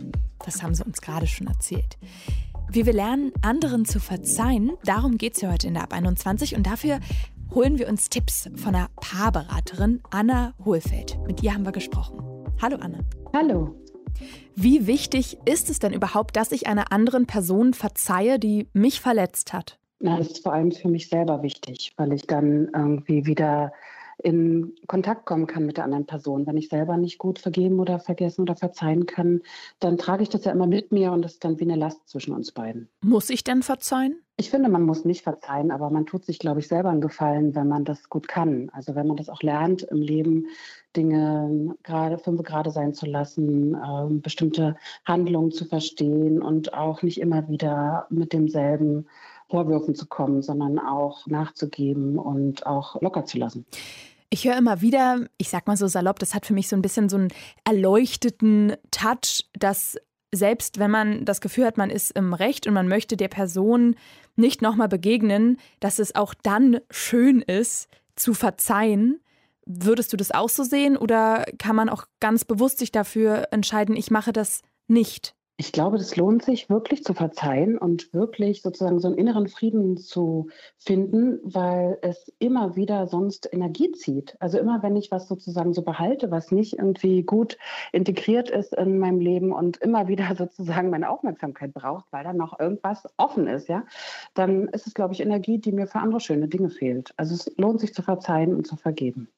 Das 0.48 0.62
haben 0.62 0.74
sie 0.74 0.82
uns 0.82 1.02
gerade 1.02 1.26
schon 1.26 1.46
erzählt. 1.46 1.98
Wie 2.70 2.86
wir 2.86 2.94
lernen, 2.94 3.32
anderen 3.42 3.84
zu 3.84 4.00
verzeihen, 4.00 4.72
darum 4.82 5.18
geht 5.18 5.34
es 5.34 5.42
ja 5.42 5.52
heute 5.52 5.66
in 5.66 5.74
der 5.74 5.82
Ab 5.82 5.92
21 5.92 6.56
und 6.56 6.66
dafür 6.66 7.00
holen 7.54 7.78
wir 7.78 7.86
uns 7.86 8.08
Tipps 8.08 8.48
von 8.56 8.74
einer 8.74 8.88
Paarberaterin, 8.96 10.00
Anna 10.10 10.54
Hohlfeld. 10.64 11.18
Mit 11.26 11.42
ihr 11.42 11.52
haben 11.52 11.66
wir 11.66 11.72
gesprochen. 11.72 12.18
Hallo 12.62 12.78
Anna. 12.80 13.00
Hallo. 13.34 13.74
Wie 14.54 14.86
wichtig 14.86 15.36
ist 15.44 15.68
es 15.68 15.80
denn 15.80 15.92
überhaupt, 15.92 16.34
dass 16.34 16.50
ich 16.50 16.66
einer 16.66 16.92
anderen 16.92 17.26
Person 17.26 17.74
verzeihe, 17.74 18.38
die 18.38 18.68
mich 18.72 19.02
verletzt 19.02 19.52
hat? 19.52 19.78
Na, 20.00 20.16
das 20.16 20.28
ist 20.28 20.42
vor 20.44 20.54
allem 20.54 20.72
für 20.72 20.88
mich 20.88 21.10
selber 21.10 21.42
wichtig, 21.42 21.92
weil 21.98 22.14
ich 22.14 22.26
dann 22.26 22.70
irgendwie 22.74 23.26
wieder 23.26 23.74
in 24.22 24.74
Kontakt 24.86 25.26
kommen 25.26 25.46
kann 25.46 25.64
mit 25.64 25.76
der 25.76 25.84
anderen 25.84 26.06
Person. 26.06 26.46
Wenn 26.46 26.56
ich 26.56 26.68
selber 26.68 26.96
nicht 26.96 27.18
gut 27.18 27.38
vergeben 27.38 27.78
oder 27.78 28.00
vergessen 28.00 28.42
oder 28.42 28.56
verzeihen 28.56 29.06
kann, 29.06 29.42
dann 29.78 29.96
trage 29.96 30.22
ich 30.22 30.28
das 30.28 30.44
ja 30.44 30.52
immer 30.52 30.66
mit 30.66 30.92
mir 30.92 31.12
und 31.12 31.22
das 31.22 31.34
ist 31.34 31.44
dann 31.44 31.58
wie 31.60 31.64
eine 31.64 31.76
Last 31.76 32.08
zwischen 32.08 32.34
uns 32.34 32.52
beiden. 32.52 32.88
Muss 33.00 33.30
ich 33.30 33.44
denn 33.44 33.62
verzeihen? 33.62 34.20
Ich 34.40 34.50
finde, 34.50 34.68
man 34.68 34.82
muss 34.82 35.04
nicht 35.04 35.22
verzeihen, 35.22 35.72
aber 35.72 35.90
man 35.90 36.06
tut 36.06 36.24
sich, 36.24 36.38
glaube 36.38 36.60
ich, 36.60 36.68
selber 36.68 36.90
einen 36.90 37.00
Gefallen, 37.00 37.56
wenn 37.56 37.66
man 37.66 37.84
das 37.84 38.08
gut 38.08 38.28
kann. 38.28 38.70
Also 38.72 38.94
wenn 38.94 39.08
man 39.08 39.16
das 39.16 39.28
auch 39.28 39.42
lernt 39.42 39.82
im 39.82 40.00
Leben, 40.00 40.46
Dinge 40.96 41.76
gerade 41.82 42.18
fünf 42.18 42.42
gerade 42.44 42.70
sein 42.70 42.94
zu 42.94 43.06
lassen, 43.06 43.74
äh, 43.74 44.14
bestimmte 44.14 44.76
Handlungen 45.04 45.50
zu 45.50 45.64
verstehen 45.64 46.40
und 46.40 46.72
auch 46.72 47.02
nicht 47.02 47.20
immer 47.20 47.48
wieder 47.48 48.06
mit 48.10 48.32
demselben 48.32 49.06
Vorwürfen 49.48 49.94
zu 49.94 50.06
kommen, 50.06 50.42
sondern 50.42 50.78
auch 50.78 51.26
nachzugeben 51.26 52.18
und 52.18 52.66
auch 52.66 53.00
locker 53.00 53.24
zu 53.24 53.38
lassen. 53.38 53.64
Ich 54.30 54.44
höre 54.44 54.58
immer 54.58 54.82
wieder, 54.82 55.26
ich 55.38 55.48
sag 55.48 55.66
mal 55.66 55.76
so 55.76 55.86
salopp, 55.86 56.18
das 56.18 56.34
hat 56.34 56.44
für 56.44 56.52
mich 56.52 56.68
so 56.68 56.76
ein 56.76 56.82
bisschen 56.82 57.08
so 57.08 57.16
einen 57.16 57.28
erleuchteten 57.64 58.74
Touch, 58.90 59.48
dass 59.58 59.96
selbst 60.34 60.78
wenn 60.78 60.90
man 60.90 61.24
das 61.24 61.40
Gefühl 61.40 61.64
hat, 61.64 61.78
man 61.78 61.88
ist 61.88 62.10
im 62.10 62.34
Recht 62.34 62.66
und 62.66 62.74
man 62.74 62.88
möchte 62.88 63.16
der 63.16 63.28
Person 63.28 63.96
nicht 64.36 64.60
nochmal 64.60 64.88
begegnen, 64.88 65.56
dass 65.80 65.98
es 65.98 66.14
auch 66.14 66.34
dann 66.34 66.80
schön 66.90 67.40
ist, 67.40 67.88
zu 68.16 68.34
verzeihen. 68.34 69.20
Würdest 69.64 70.12
du 70.12 70.18
das 70.18 70.30
auch 70.30 70.50
so 70.50 70.62
sehen 70.62 70.98
oder 70.98 71.46
kann 71.58 71.76
man 71.76 71.88
auch 71.88 72.04
ganz 72.20 72.44
bewusst 72.44 72.78
sich 72.78 72.92
dafür 72.92 73.48
entscheiden, 73.50 73.96
ich 73.96 74.10
mache 74.10 74.32
das 74.32 74.62
nicht? 74.86 75.34
Ich 75.60 75.72
glaube, 75.72 75.98
das 75.98 76.14
lohnt 76.14 76.44
sich 76.44 76.70
wirklich 76.70 77.02
zu 77.02 77.14
verzeihen 77.14 77.78
und 77.78 78.14
wirklich 78.14 78.62
sozusagen 78.62 79.00
so 79.00 79.08
einen 79.08 79.18
inneren 79.18 79.48
Frieden 79.48 79.96
zu 79.96 80.50
finden, 80.76 81.40
weil 81.42 81.98
es 82.00 82.32
immer 82.38 82.76
wieder 82.76 83.08
sonst 83.08 83.52
Energie 83.52 83.90
zieht. 83.90 84.36
Also 84.38 84.56
immer, 84.58 84.84
wenn 84.84 84.94
ich 84.94 85.10
was 85.10 85.26
sozusagen 85.26 85.74
so 85.74 85.82
behalte, 85.82 86.30
was 86.30 86.52
nicht 86.52 86.78
irgendwie 86.78 87.24
gut 87.24 87.58
integriert 87.90 88.50
ist 88.50 88.72
in 88.72 89.00
meinem 89.00 89.18
Leben 89.18 89.50
und 89.50 89.78
immer 89.78 90.06
wieder 90.06 90.32
sozusagen 90.38 90.90
meine 90.90 91.10
Aufmerksamkeit 91.10 91.74
braucht, 91.74 92.04
weil 92.12 92.22
da 92.22 92.32
noch 92.32 92.60
irgendwas 92.60 93.08
offen 93.16 93.48
ist, 93.48 93.68
ja, 93.68 93.82
dann 94.34 94.68
ist 94.68 94.86
es, 94.86 94.94
glaube 94.94 95.14
ich, 95.14 95.20
Energie, 95.20 95.58
die 95.58 95.72
mir 95.72 95.88
für 95.88 95.98
andere 95.98 96.20
schöne 96.20 96.46
Dinge 96.46 96.70
fehlt. 96.70 97.12
Also 97.16 97.34
es 97.34 97.52
lohnt 97.56 97.80
sich 97.80 97.92
zu 97.92 98.02
verzeihen 98.02 98.54
und 98.54 98.64
zu 98.64 98.76
vergeben. 98.76 99.28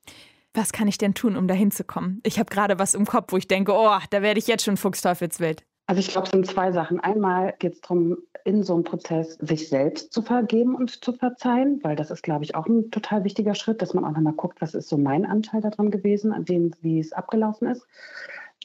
Was 0.53 0.73
kann 0.73 0.87
ich 0.87 0.99
denn 0.99 1.15
tun, 1.15 1.35
um 1.37 1.49
da 1.49 1.55
hinzukommen? 1.55 2.21
Ich 2.25 2.39
habe 2.39 2.51
gerade 2.51 2.79
was 2.79 2.93
im 2.93 3.07
Kopf, 3.07 3.33
wo 3.33 3.39
ich 3.39 3.49
denke, 3.49 3.73
oh, 3.73 3.97
da 4.11 4.21
werde 4.21 4.39
ich 4.39 4.49
jetzt 4.49 4.65
schon 4.65 4.77
Fuchsteufelswild. 4.77 5.65
Also 5.91 5.99
ich 5.99 6.07
glaube, 6.07 6.27
es 6.27 6.31
sind 6.31 6.47
zwei 6.47 6.71
Sachen. 6.71 7.01
Einmal 7.01 7.53
geht 7.59 7.73
es 7.73 7.81
darum, 7.81 8.19
in 8.45 8.63
so 8.63 8.75
einem 8.75 8.85
Prozess 8.85 9.35
sich 9.41 9.69
selbst 9.69 10.13
zu 10.13 10.23
vergeben 10.23 10.77
und 10.77 11.03
zu 11.05 11.13
verzeihen, 11.13 11.81
weil 11.83 11.97
das 11.97 12.13
ist, 12.13 12.23
glaube 12.23 12.45
ich, 12.45 12.55
auch 12.55 12.67
ein 12.67 12.93
total 12.93 13.25
wichtiger 13.25 13.57
Schritt, 13.57 13.83
dass 13.83 13.93
man 13.93 14.05
auch 14.05 14.13
nochmal 14.13 14.35
guckt, 14.35 14.61
was 14.61 14.75
ist 14.75 14.89
so 14.89 14.97
mein 14.97 15.27
Anteil 15.27 15.61
daran 15.61 15.91
gewesen, 15.91 16.31
an 16.31 16.45
dem, 16.45 16.71
wie 16.81 17.01
es 17.01 17.13
abgelaufen 17.13 17.67
ist. 17.67 17.89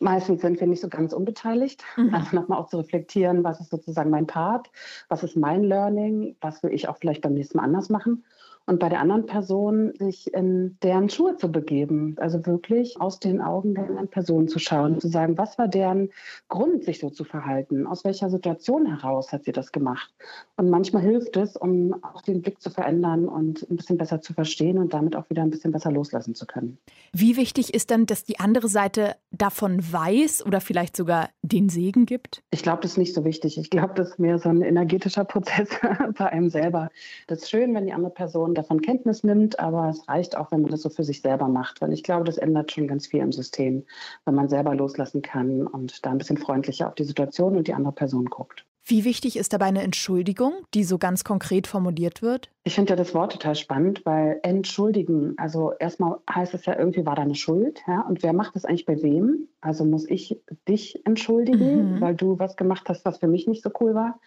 Meistens 0.02 0.42
sind 0.42 0.60
wir 0.60 0.68
nicht 0.68 0.82
so 0.82 0.88
ganz 0.88 1.14
unbeteiligt. 1.14 1.84
Mhm. 1.98 2.14
Also 2.14 2.36
nochmal 2.36 2.60
auch 2.60 2.68
zu 2.68 2.78
reflektieren, 2.78 3.44
was 3.44 3.60
ist 3.60 3.72
sozusagen 3.72 4.12
mein 4.12 4.28
Part, 4.28 4.70
was 5.10 5.24
ist 5.24 5.36
mein 5.36 5.64
Learning, 5.64 6.36
was 6.42 6.62
will 6.62 6.74
ich 6.76 6.88
auch 6.88 6.98
vielleicht 6.98 7.24
beim 7.24 7.34
nächsten 7.34 7.58
Mal 7.58 7.64
anders 7.64 7.90
machen 7.90 8.24
und 8.68 8.80
bei 8.80 8.90
der 8.90 9.00
anderen 9.00 9.26
Person 9.26 9.94
sich 10.00 10.34
in 10.34 10.78
deren 10.82 11.10
Schuhe 11.10 11.38
zu 11.38 11.52
begeben. 11.52 12.16
Also 12.20 12.46
wirklich 12.46 13.00
aus 13.00 13.20
den 13.20 13.42
Augen 13.42 13.76
der 13.76 13.86
anderen 13.86 14.08
Person 14.08 14.48
zu 14.48 14.60
schauen, 14.60 15.00
zu 15.00 15.08
sagen, 15.08 15.38
was 15.38 15.58
war 15.58 15.68
deren 15.68 16.10
Grund, 16.50 16.84
sich 16.84 17.00
so 17.00 17.10
zu 17.10 17.24
verhalten? 17.24 17.86
Aus 17.86 18.04
welcher 18.04 18.30
Situation 18.30 18.86
heraus 18.88 19.32
hat 19.32 19.44
sie 19.44 19.52
das 19.52 19.72
gemacht? 19.72 20.12
Und 20.58 20.70
manchmal 20.70 21.04
hilft 21.04 21.38
es, 21.38 21.56
um 21.56 22.04
auch 22.04 22.22
den 22.22 22.42
Blick 22.42 22.60
zu 22.62 22.70
verändern 22.70 23.28
und 23.28 23.70
ein 23.70 23.76
bisschen 23.76 23.98
besser 23.98 24.22
zu 24.22 24.34
verstehen 24.34 24.80
und 24.80 24.94
damit 24.94 25.16
auch 25.16 25.30
wieder 25.30 25.44
ein 25.44 25.52
bisschen 25.52 25.72
besser 25.72 25.92
loslassen 25.92 26.34
zu 26.34 26.48
können. 26.48 26.80
Wie 27.14 27.38
wichtig 27.38 27.74
ist 27.74 27.92
dann, 27.92 28.08
dass 28.08 28.24
die 28.24 28.40
andere 28.40 28.68
Seite 28.68 29.16
davon 29.32 29.80
weiß 29.80 30.46
oder 30.46 30.60
vielleicht 30.60 30.98
sogar 30.98 31.30
den 31.44 31.70
Segen 31.70 32.06
gibt? 32.06 32.42
Ich 32.50 32.64
glaube, 32.64 32.82
das 32.82 32.92
ist 32.92 32.98
nicht 32.98 33.14
so 33.14 33.24
wichtig. 33.26 33.60
Ich 33.60 33.70
glaube, 33.70 33.94
das 33.96 34.12
ist 34.12 34.20
mehr 34.20 34.40
so 34.40 34.50
ein 34.50 34.64
energetischer 34.64 35.26
Prozess 35.26 35.70
bei 36.18 36.26
einem 36.26 36.50
selber. 36.50 36.90
Das 37.28 37.44
ist 37.44 37.50
schön, 37.50 37.76
wenn 37.76 37.86
die 37.86 37.94
andere 37.94 38.12
Person 38.12 38.55
davon 38.56 38.82
Kenntnis 38.82 39.24
nimmt, 39.24 39.60
aber 39.60 39.90
es 39.90 40.08
reicht 40.08 40.36
auch, 40.36 40.52
wenn 40.52 40.62
man 40.62 40.72
das 40.72 40.82
so 40.82 40.90
für 40.90 41.04
sich 41.04 41.22
selber 41.22 41.48
macht, 41.48 41.82
weil 41.82 41.94
ich 41.94 42.04
glaube, 42.04 42.24
das 42.26 42.38
ändert 42.38 42.72
schon 42.72 42.88
ganz 42.88 43.08
viel 43.08 43.22
im 43.22 43.32
System, 43.32 43.84
wenn 44.26 44.36
man 44.36 44.50
selber 44.50 44.74
loslassen 44.76 45.22
kann 45.22 45.68
und 45.68 46.06
da 46.06 46.12
ein 46.12 46.18
bisschen 46.18 46.38
freundlicher 46.38 46.88
auf 46.88 46.96
die 46.96 47.04
Situation 47.04 47.56
und 47.56 47.68
die 47.68 47.74
andere 47.74 47.94
Person 47.94 48.26
guckt. 48.26 48.66
Wie 48.88 49.04
wichtig 49.04 49.36
ist 49.36 49.52
dabei 49.52 49.66
eine 49.66 49.82
Entschuldigung, 49.82 50.54
die 50.76 50.84
so 50.84 51.00
ganz 51.00 51.24
konkret 51.24 51.66
formuliert 51.66 52.22
wird? 52.22 52.52
Ich 52.64 52.76
finde 52.76 52.92
ja 52.92 52.96
das 52.96 53.16
Wort 53.16 53.32
total 53.32 53.56
spannend, 53.56 54.06
weil 54.06 54.40
entschuldigen, 54.44 55.34
also 55.38 55.74
erstmal 55.80 56.20
heißt 56.32 56.54
es 56.54 56.68
ja 56.68 56.78
irgendwie 56.78 57.04
war 57.04 57.16
da 57.16 57.24
eine 57.24 57.34
Schuld, 57.34 57.82
ja, 57.88 58.02
und 58.02 58.22
wer 58.22 58.32
macht 58.32 58.56
das 58.56 58.64
eigentlich 58.64 58.86
bei 58.86 59.02
wem? 59.02 59.48
Also 59.60 59.86
muss 59.86 60.08
ich 60.08 60.40
dich 60.68 61.04
entschuldigen, 61.04 61.96
mhm. 61.96 62.02
weil 62.02 62.14
du 62.14 62.38
was 62.38 62.58
gemacht 62.58 62.88
hast, 62.88 63.06
was 63.06 63.18
für 63.18 63.28
mich 63.28 63.48
nicht 63.48 63.64
so 63.64 63.72
cool 63.80 63.96
war? 63.96 64.20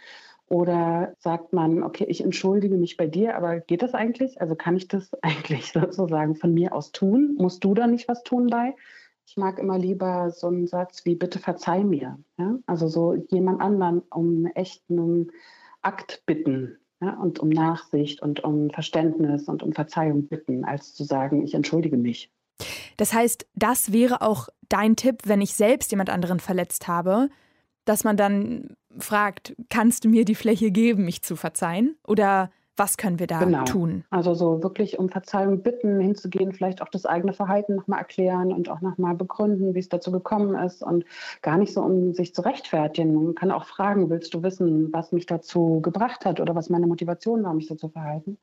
Oder 0.49 1.15
sagt 1.19 1.53
man, 1.53 1.83
okay, 1.83 2.07
ich 2.09 2.25
entschuldige 2.25 2.77
mich 2.77 2.97
bei 2.97 3.07
dir, 3.07 3.37
aber 3.37 3.61
geht 3.61 3.83
das 3.83 3.95
eigentlich? 3.95 4.41
Also 4.41 4.55
kann 4.55 4.77
ich 4.77 4.89
das 4.89 5.11
eigentlich 5.23 5.73
sozusagen 5.73 6.37
von 6.37 6.55
mir 6.55 6.73
aus 6.75 6.93
tun? 6.93 7.37
Musst 7.39 7.65
du 7.65 7.75
da 7.75 7.87
nicht 7.87 8.09
was 8.09 8.23
tun 8.23 8.49
bei? 8.49 8.75
Ich 9.27 9.37
mag 9.37 9.59
immer 9.59 9.79
lieber 9.79 10.31
so 10.31 10.47
einen 10.47 10.67
Satz 10.67 11.05
wie 11.05 11.15
bitte 11.15 11.39
verzeih 11.39 11.85
mir. 11.85 12.19
Ja? 12.39 12.59
Also 12.67 12.89
so 12.89 13.15
jemand 13.29 13.61
anderen 13.61 14.01
um 14.11 14.47
echten 14.47 15.31
Akt 15.83 16.23
bitten 16.25 16.79
ja? 17.03 17.13
und 17.21 17.39
um 17.39 17.51
Nachsicht 17.51 18.23
und 18.23 18.43
um 18.43 18.71
Verständnis 18.71 19.49
und 19.49 19.63
um 19.63 19.75
Verzeihung 19.75 20.29
bitten, 20.29 20.65
als 20.65 20.95
zu 20.95 21.05
sagen, 21.05 21.45
ich 21.45 21.53
entschuldige 21.53 21.99
mich. 21.99 22.33
Das 22.97 23.13
heißt, 23.13 23.47
das 23.55 23.93
wäre 23.93 24.23
auch 24.23 24.49
dein 24.71 24.97
Tipp, 24.97 25.21
wenn 25.25 25.43
ich 25.43 25.55
selbst 25.55 25.91
jemand 25.91 26.09
anderen 26.09 26.41
verletzt 26.41 26.89
habe, 26.89 27.29
dass 27.85 28.03
man 28.03 28.17
dann 28.17 28.77
fragt, 28.99 29.55
kannst 29.69 30.05
du 30.05 30.09
mir 30.09 30.25
die 30.25 30.35
Fläche 30.35 30.71
geben, 30.71 31.05
mich 31.05 31.23
zu 31.23 31.37
verzeihen? 31.37 31.97
Oder 32.07 32.51
was 32.79 32.97
können 32.97 33.19
wir 33.19 33.27
da 33.27 33.41
genau. 33.41 33.65
tun? 33.65 34.05
Also 34.11 34.35
so 34.35 34.63
wirklich 34.63 34.99
um 34.99 35.09
Verzeihung 35.09 35.63
bitten, 35.63 36.01
hinzugehen, 36.01 36.53
vielleicht 36.53 36.81
auch 36.81 36.89
das 36.89 37.07
eigene 37.07 37.33
Verhalten 37.33 37.75
nochmal 37.75 37.99
erklären 37.99 38.53
und 38.53 38.69
auch 38.69 38.81
nochmal 38.81 39.15
begründen, 39.15 39.75
wie 39.75 39.81
es 39.81 39.89
dazu 39.89 40.13
gekommen 40.13 40.55
ist 40.65 40.83
und 40.83 41.05
gar 41.43 41.59
nicht 41.59 41.73
so 41.73 41.83
um 41.83 42.15
sich 42.15 42.35
zu 42.35 42.43
rechtfertigen. 42.43 43.15
Man 43.15 43.35
kann 43.35 43.51
auch 43.51 43.65
fragen, 43.65 44.11
willst 44.11 44.33
du 44.33 44.43
wissen, 44.43 44.93
was 44.93 45.13
mich 45.13 45.27
dazu 45.27 45.81
gebracht 45.83 46.25
hat 46.25 46.41
oder 46.41 46.55
was 46.55 46.71
meine 46.71 46.87
Motivation 46.87 47.43
war, 47.43 47.53
mich 47.53 47.67
so 47.67 47.75
zu 47.75 47.89
verhalten? 47.89 48.39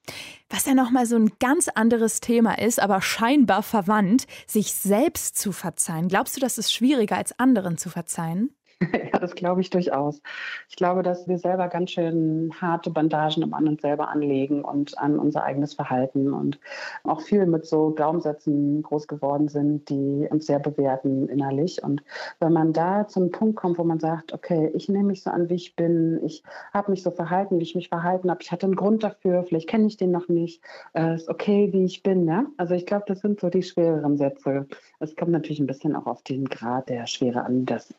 Was 0.50 0.66
ja 0.66 0.74
nochmal 0.74 1.06
so 1.06 1.16
ein 1.16 1.32
ganz 1.40 1.70
anderes 1.70 2.20
Thema 2.20 2.58
ist, 2.60 2.82
aber 2.82 3.02
scheinbar 3.02 3.64
verwandt, 3.64 4.28
sich 4.48 4.74
selbst 4.74 5.38
zu 5.38 5.52
verzeihen. 5.54 6.10
Glaubst 6.10 6.36
du, 6.36 6.42
das 6.42 6.58
ist 6.58 6.74
schwieriger 6.74 7.16
als 7.16 7.40
anderen 7.40 7.78
zu 7.78 7.90
verzeihen? 7.90 8.50
Ja, 9.14 9.20
das 9.20 9.36
glaube 9.36 9.62
ich 9.62 9.70
durchaus. 9.70 10.22
Ich 10.70 10.76
glaube, 10.76 11.04
dass 11.04 11.28
wir 11.28 11.38
selber 11.38 11.68
ganz 11.70 11.92
schön 11.92 12.52
harte 12.60 12.90
Bandagen 12.90 13.54
an 13.54 13.68
uns 13.68 13.82
selber 13.82 14.10
anlegen 14.10 14.64
und 14.64 14.98
an 14.98 15.20
unser 15.20 15.44
eigenes 15.44 15.74
Verhalten 15.74 16.34
und 16.34 16.60
auch 17.04 17.22
viel 17.22 17.46
mit 17.46 17.66
so 17.66 17.92
Glaubenssätzen 17.92 18.82
groß 18.84 19.08
geworden 19.08 19.48
sind, 19.48 19.90
die 19.90 20.28
uns 20.30 20.46
sehr 20.48 20.60
bewerten 20.60 21.30
innerlich. 21.30 21.84
Und 21.84 22.04
wenn 22.40 22.54
man 22.54 22.74
da 22.74 23.08
zum 23.08 23.32
Punkt 23.32 23.56
kommt, 23.56 23.78
wo 23.78 23.84
man 23.84 24.00
sagt, 24.00 24.34
okay, 24.34 24.72
ich 24.74 24.90
nehme 24.90 25.06
mich 25.06 25.24
so 25.24 25.30
an, 25.30 25.50
wie 25.50 25.56
ich 25.56 25.76
bin, 25.76 26.20
ich 26.24 26.44
habe 26.74 26.92
mich 26.92 27.04
so 27.04 27.12
verhalten, 27.12 27.60
wie 27.60 27.64
ich 27.64 27.76
mich 27.76 27.90
verhalten 27.90 28.30
habe, 28.30 28.42
ich 28.42 28.52
hatte 28.52 28.66
einen 28.66 28.76
Grund 28.76 29.04
dafür, 29.04 29.44
vielleicht 29.44 29.70
kenne 29.70 29.88
ich 29.88 29.98
den 29.98 30.12
noch 30.12 30.28
nicht, 30.28 30.62
es 30.94 31.24
ist 31.24 31.30
okay, 31.30 31.72
wie 31.72 31.86
ich 31.86 32.04
bin. 32.04 32.28
Ja? 32.28 32.46
Also 32.58 32.74
ich 32.74 32.86
glaube, 32.86 33.06
das 33.08 33.22
sind 33.22 33.40
so 33.40 33.50
die 33.50 33.64
schwereren 33.64 34.18
Sätze. 34.18 34.68
Es 35.00 35.16
kommt 35.16 35.32
natürlich 35.32 35.60
ein 35.60 35.68
bisschen 35.68 35.96
auch 35.96 36.08
auf 36.08 36.22
den 36.24 36.46
Grad 36.46 36.90
der 36.90 37.08
Schwere 37.08 37.44
an, 37.44 37.66
das 37.66 37.94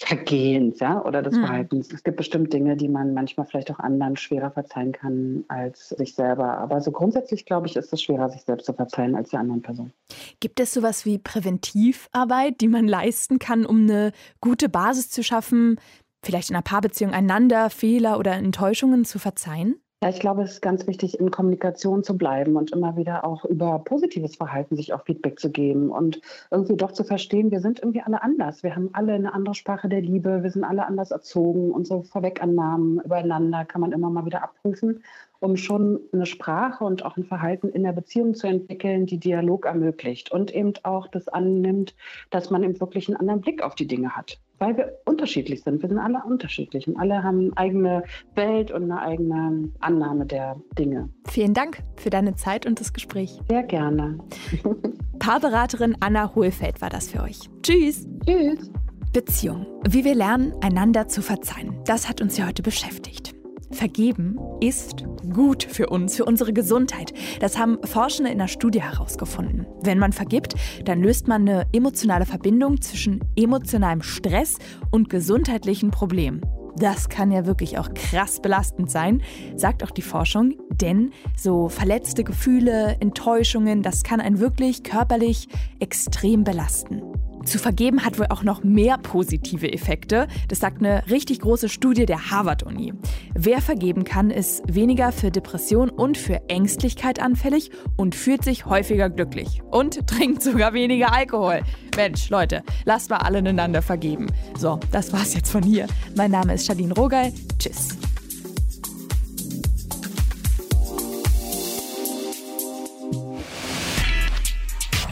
Vergehens, 0.00 0.78
ja, 0.78 1.04
oder 1.04 1.22
des 1.22 1.34
hm. 1.34 1.44
Verhaltens. 1.44 1.92
Es 1.92 2.04
gibt 2.04 2.18
bestimmt 2.18 2.52
Dinge, 2.52 2.76
die 2.76 2.88
man 2.88 3.14
manchmal 3.14 3.46
vielleicht 3.46 3.68
auch 3.72 3.80
anderen 3.80 4.16
schwerer 4.16 4.52
verzeihen 4.52 4.92
kann 4.92 5.44
als 5.48 5.88
sich 5.88 6.14
selber. 6.14 6.56
Aber 6.58 6.80
so 6.80 6.92
grundsätzlich, 6.92 7.44
glaube 7.44 7.66
ich, 7.66 7.74
ist 7.74 7.92
es 7.92 8.00
schwerer, 8.00 8.30
sich 8.30 8.42
selbst 8.42 8.66
zu 8.66 8.72
verzeihen 8.72 9.16
als 9.16 9.30
die 9.30 9.36
anderen 9.36 9.60
Personen. 9.60 9.92
Gibt 10.38 10.60
es 10.60 10.72
sowas 10.72 11.04
wie 11.04 11.18
Präventivarbeit, 11.18 12.60
die 12.60 12.68
man 12.68 12.86
leisten 12.86 13.40
kann, 13.40 13.66
um 13.66 13.82
eine 13.82 14.12
gute 14.40 14.68
Basis 14.68 15.10
zu 15.10 15.24
schaffen, 15.24 15.80
vielleicht 16.22 16.50
in 16.50 16.54
einer 16.54 16.62
Paarbeziehung 16.62 17.12
einander 17.12 17.68
Fehler 17.68 18.20
oder 18.20 18.34
Enttäuschungen 18.34 19.04
zu 19.04 19.18
verzeihen? 19.18 19.80
Ja, 20.00 20.10
ich 20.10 20.20
glaube, 20.20 20.42
es 20.44 20.52
ist 20.52 20.62
ganz 20.62 20.86
wichtig, 20.86 21.18
in 21.18 21.32
Kommunikation 21.32 22.04
zu 22.04 22.16
bleiben 22.16 22.54
und 22.56 22.70
immer 22.70 22.96
wieder 22.96 23.24
auch 23.24 23.44
über 23.44 23.80
positives 23.80 24.36
Verhalten 24.36 24.76
sich 24.76 24.92
auch 24.92 25.04
Feedback 25.04 25.40
zu 25.40 25.50
geben 25.50 25.90
und 25.90 26.20
irgendwie 26.52 26.76
doch 26.76 26.92
zu 26.92 27.02
verstehen, 27.02 27.50
wir 27.50 27.60
sind 27.60 27.80
irgendwie 27.80 28.02
alle 28.02 28.22
anders. 28.22 28.62
Wir 28.62 28.76
haben 28.76 28.90
alle 28.92 29.14
eine 29.14 29.34
andere 29.34 29.56
Sprache 29.56 29.88
der 29.88 30.00
Liebe, 30.00 30.44
wir 30.44 30.50
sind 30.52 30.62
alle 30.62 30.86
anders 30.86 31.10
erzogen. 31.10 31.72
Unsere 31.72 32.04
Vorwegannahmen 32.04 33.00
übereinander 33.00 33.64
kann 33.64 33.80
man 33.80 33.90
immer 33.90 34.08
mal 34.08 34.24
wieder 34.24 34.44
abprüfen, 34.44 35.02
um 35.40 35.56
schon 35.56 36.00
eine 36.12 36.26
Sprache 36.26 36.84
und 36.84 37.04
auch 37.04 37.16
ein 37.16 37.24
Verhalten 37.24 37.68
in 37.68 37.82
der 37.82 37.92
Beziehung 37.92 38.34
zu 38.34 38.46
entwickeln, 38.46 39.06
die 39.06 39.18
Dialog 39.18 39.66
ermöglicht 39.66 40.32
und 40.32 40.54
eben 40.54 40.72
auch 40.82 41.08
das 41.08 41.28
annimmt, 41.28 41.94
dass 42.30 42.50
man 42.50 42.62
eben 42.62 42.80
wirklich 42.80 43.08
einen 43.08 43.16
anderen 43.16 43.40
Blick 43.40 43.62
auf 43.62 43.74
die 43.74 43.86
Dinge 43.86 44.16
hat 44.16 44.38
weil 44.58 44.76
wir 44.76 44.98
unterschiedlich 45.04 45.62
sind. 45.62 45.82
Wir 45.82 45.88
sind 45.88 45.98
alle 45.98 46.22
unterschiedlich 46.24 46.86
und 46.88 46.96
alle 46.96 47.22
haben 47.22 47.38
eine 47.38 47.56
eigene 47.56 48.04
Welt 48.34 48.70
und 48.70 48.84
eine 48.84 49.00
eigene 49.00 49.70
Annahme 49.80 50.26
der 50.26 50.56
Dinge. 50.78 51.08
Vielen 51.28 51.54
Dank 51.54 51.82
für 51.96 52.10
deine 52.10 52.34
Zeit 52.34 52.66
und 52.66 52.80
das 52.80 52.92
Gespräch. 52.92 53.38
Sehr 53.48 53.62
gerne. 53.62 54.18
Paarberaterin 55.18 55.96
Anna 56.00 56.34
Hohlfeld 56.34 56.80
war 56.80 56.90
das 56.90 57.10
für 57.10 57.22
euch. 57.22 57.38
Tschüss. 57.62 58.06
Tschüss. 58.26 58.70
Beziehung. 59.12 59.66
Wie 59.88 60.04
wir 60.04 60.14
lernen, 60.14 60.54
einander 60.60 61.08
zu 61.08 61.22
verzeihen. 61.22 61.74
Das 61.86 62.08
hat 62.08 62.20
uns 62.20 62.36
ja 62.36 62.46
heute 62.46 62.62
beschäftigt. 62.62 63.34
Vergeben 63.70 64.38
ist 64.60 65.04
gut 65.30 65.64
für 65.64 65.88
uns, 65.88 66.16
für 66.16 66.24
unsere 66.24 66.52
Gesundheit. 66.52 67.12
Das 67.40 67.58
haben 67.58 67.78
Forschende 67.84 68.30
in 68.30 68.40
einer 68.40 68.48
Studie 68.48 68.82
herausgefunden. 68.82 69.66
Wenn 69.82 69.98
man 69.98 70.12
vergibt, 70.12 70.54
dann 70.84 71.02
löst 71.02 71.28
man 71.28 71.48
eine 71.48 71.66
emotionale 71.72 72.26
Verbindung 72.26 72.80
zwischen 72.80 73.20
emotionalem 73.36 74.02
Stress 74.02 74.58
und 74.90 75.08
gesundheitlichen 75.08 75.90
Problemen. 75.90 76.40
Das 76.76 77.08
kann 77.08 77.32
ja 77.32 77.44
wirklich 77.44 77.78
auch 77.78 77.92
krass 77.92 78.40
belastend 78.40 78.90
sein, 78.90 79.22
sagt 79.56 79.82
auch 79.82 79.90
die 79.90 80.02
Forschung, 80.02 80.54
denn 80.80 81.10
so 81.36 81.68
verletzte 81.68 82.22
Gefühle, 82.22 82.96
Enttäuschungen, 83.00 83.82
das 83.82 84.04
kann 84.04 84.20
einen 84.20 84.38
wirklich 84.38 84.84
körperlich 84.84 85.48
extrem 85.80 86.44
belasten. 86.44 87.02
Zu 87.44 87.58
vergeben 87.58 88.04
hat 88.04 88.18
wohl 88.18 88.26
auch 88.28 88.42
noch 88.42 88.62
mehr 88.62 88.98
positive 88.98 89.72
Effekte. 89.72 90.28
Das 90.48 90.58
sagt 90.58 90.78
eine 90.78 91.08
richtig 91.08 91.40
große 91.40 91.68
Studie 91.68 92.04
der 92.04 92.30
Harvard-Uni. 92.30 92.92
Wer 93.40 93.62
vergeben 93.62 94.02
kann, 94.02 94.32
ist 94.32 94.64
weniger 94.66 95.12
für 95.12 95.30
Depression 95.30 95.90
und 95.90 96.18
für 96.18 96.48
Ängstlichkeit 96.48 97.20
anfällig 97.20 97.70
und 97.96 98.16
fühlt 98.16 98.42
sich 98.42 98.66
häufiger 98.66 99.08
glücklich. 99.08 99.62
Und 99.70 100.04
trinkt 100.08 100.42
sogar 100.42 100.72
weniger 100.72 101.12
Alkohol. 101.12 101.62
Mensch, 101.94 102.30
Leute, 102.30 102.64
lasst 102.84 103.10
mal 103.10 103.18
alle 103.18 103.38
einander 103.38 103.80
vergeben. 103.80 104.26
So, 104.58 104.80
das 104.90 105.12
war's 105.12 105.34
jetzt 105.34 105.52
von 105.52 105.62
hier. 105.62 105.86
Mein 106.16 106.32
Name 106.32 106.54
ist 106.54 106.66
Shadin 106.66 106.90
Rogal. 106.90 107.32
Tschüss. 107.60 107.90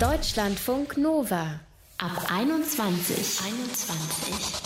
Deutschlandfunk 0.01 0.99
Nova 0.99 1.61
Ab 1.99 2.27
21. 2.29 3.41
21. 3.47 4.66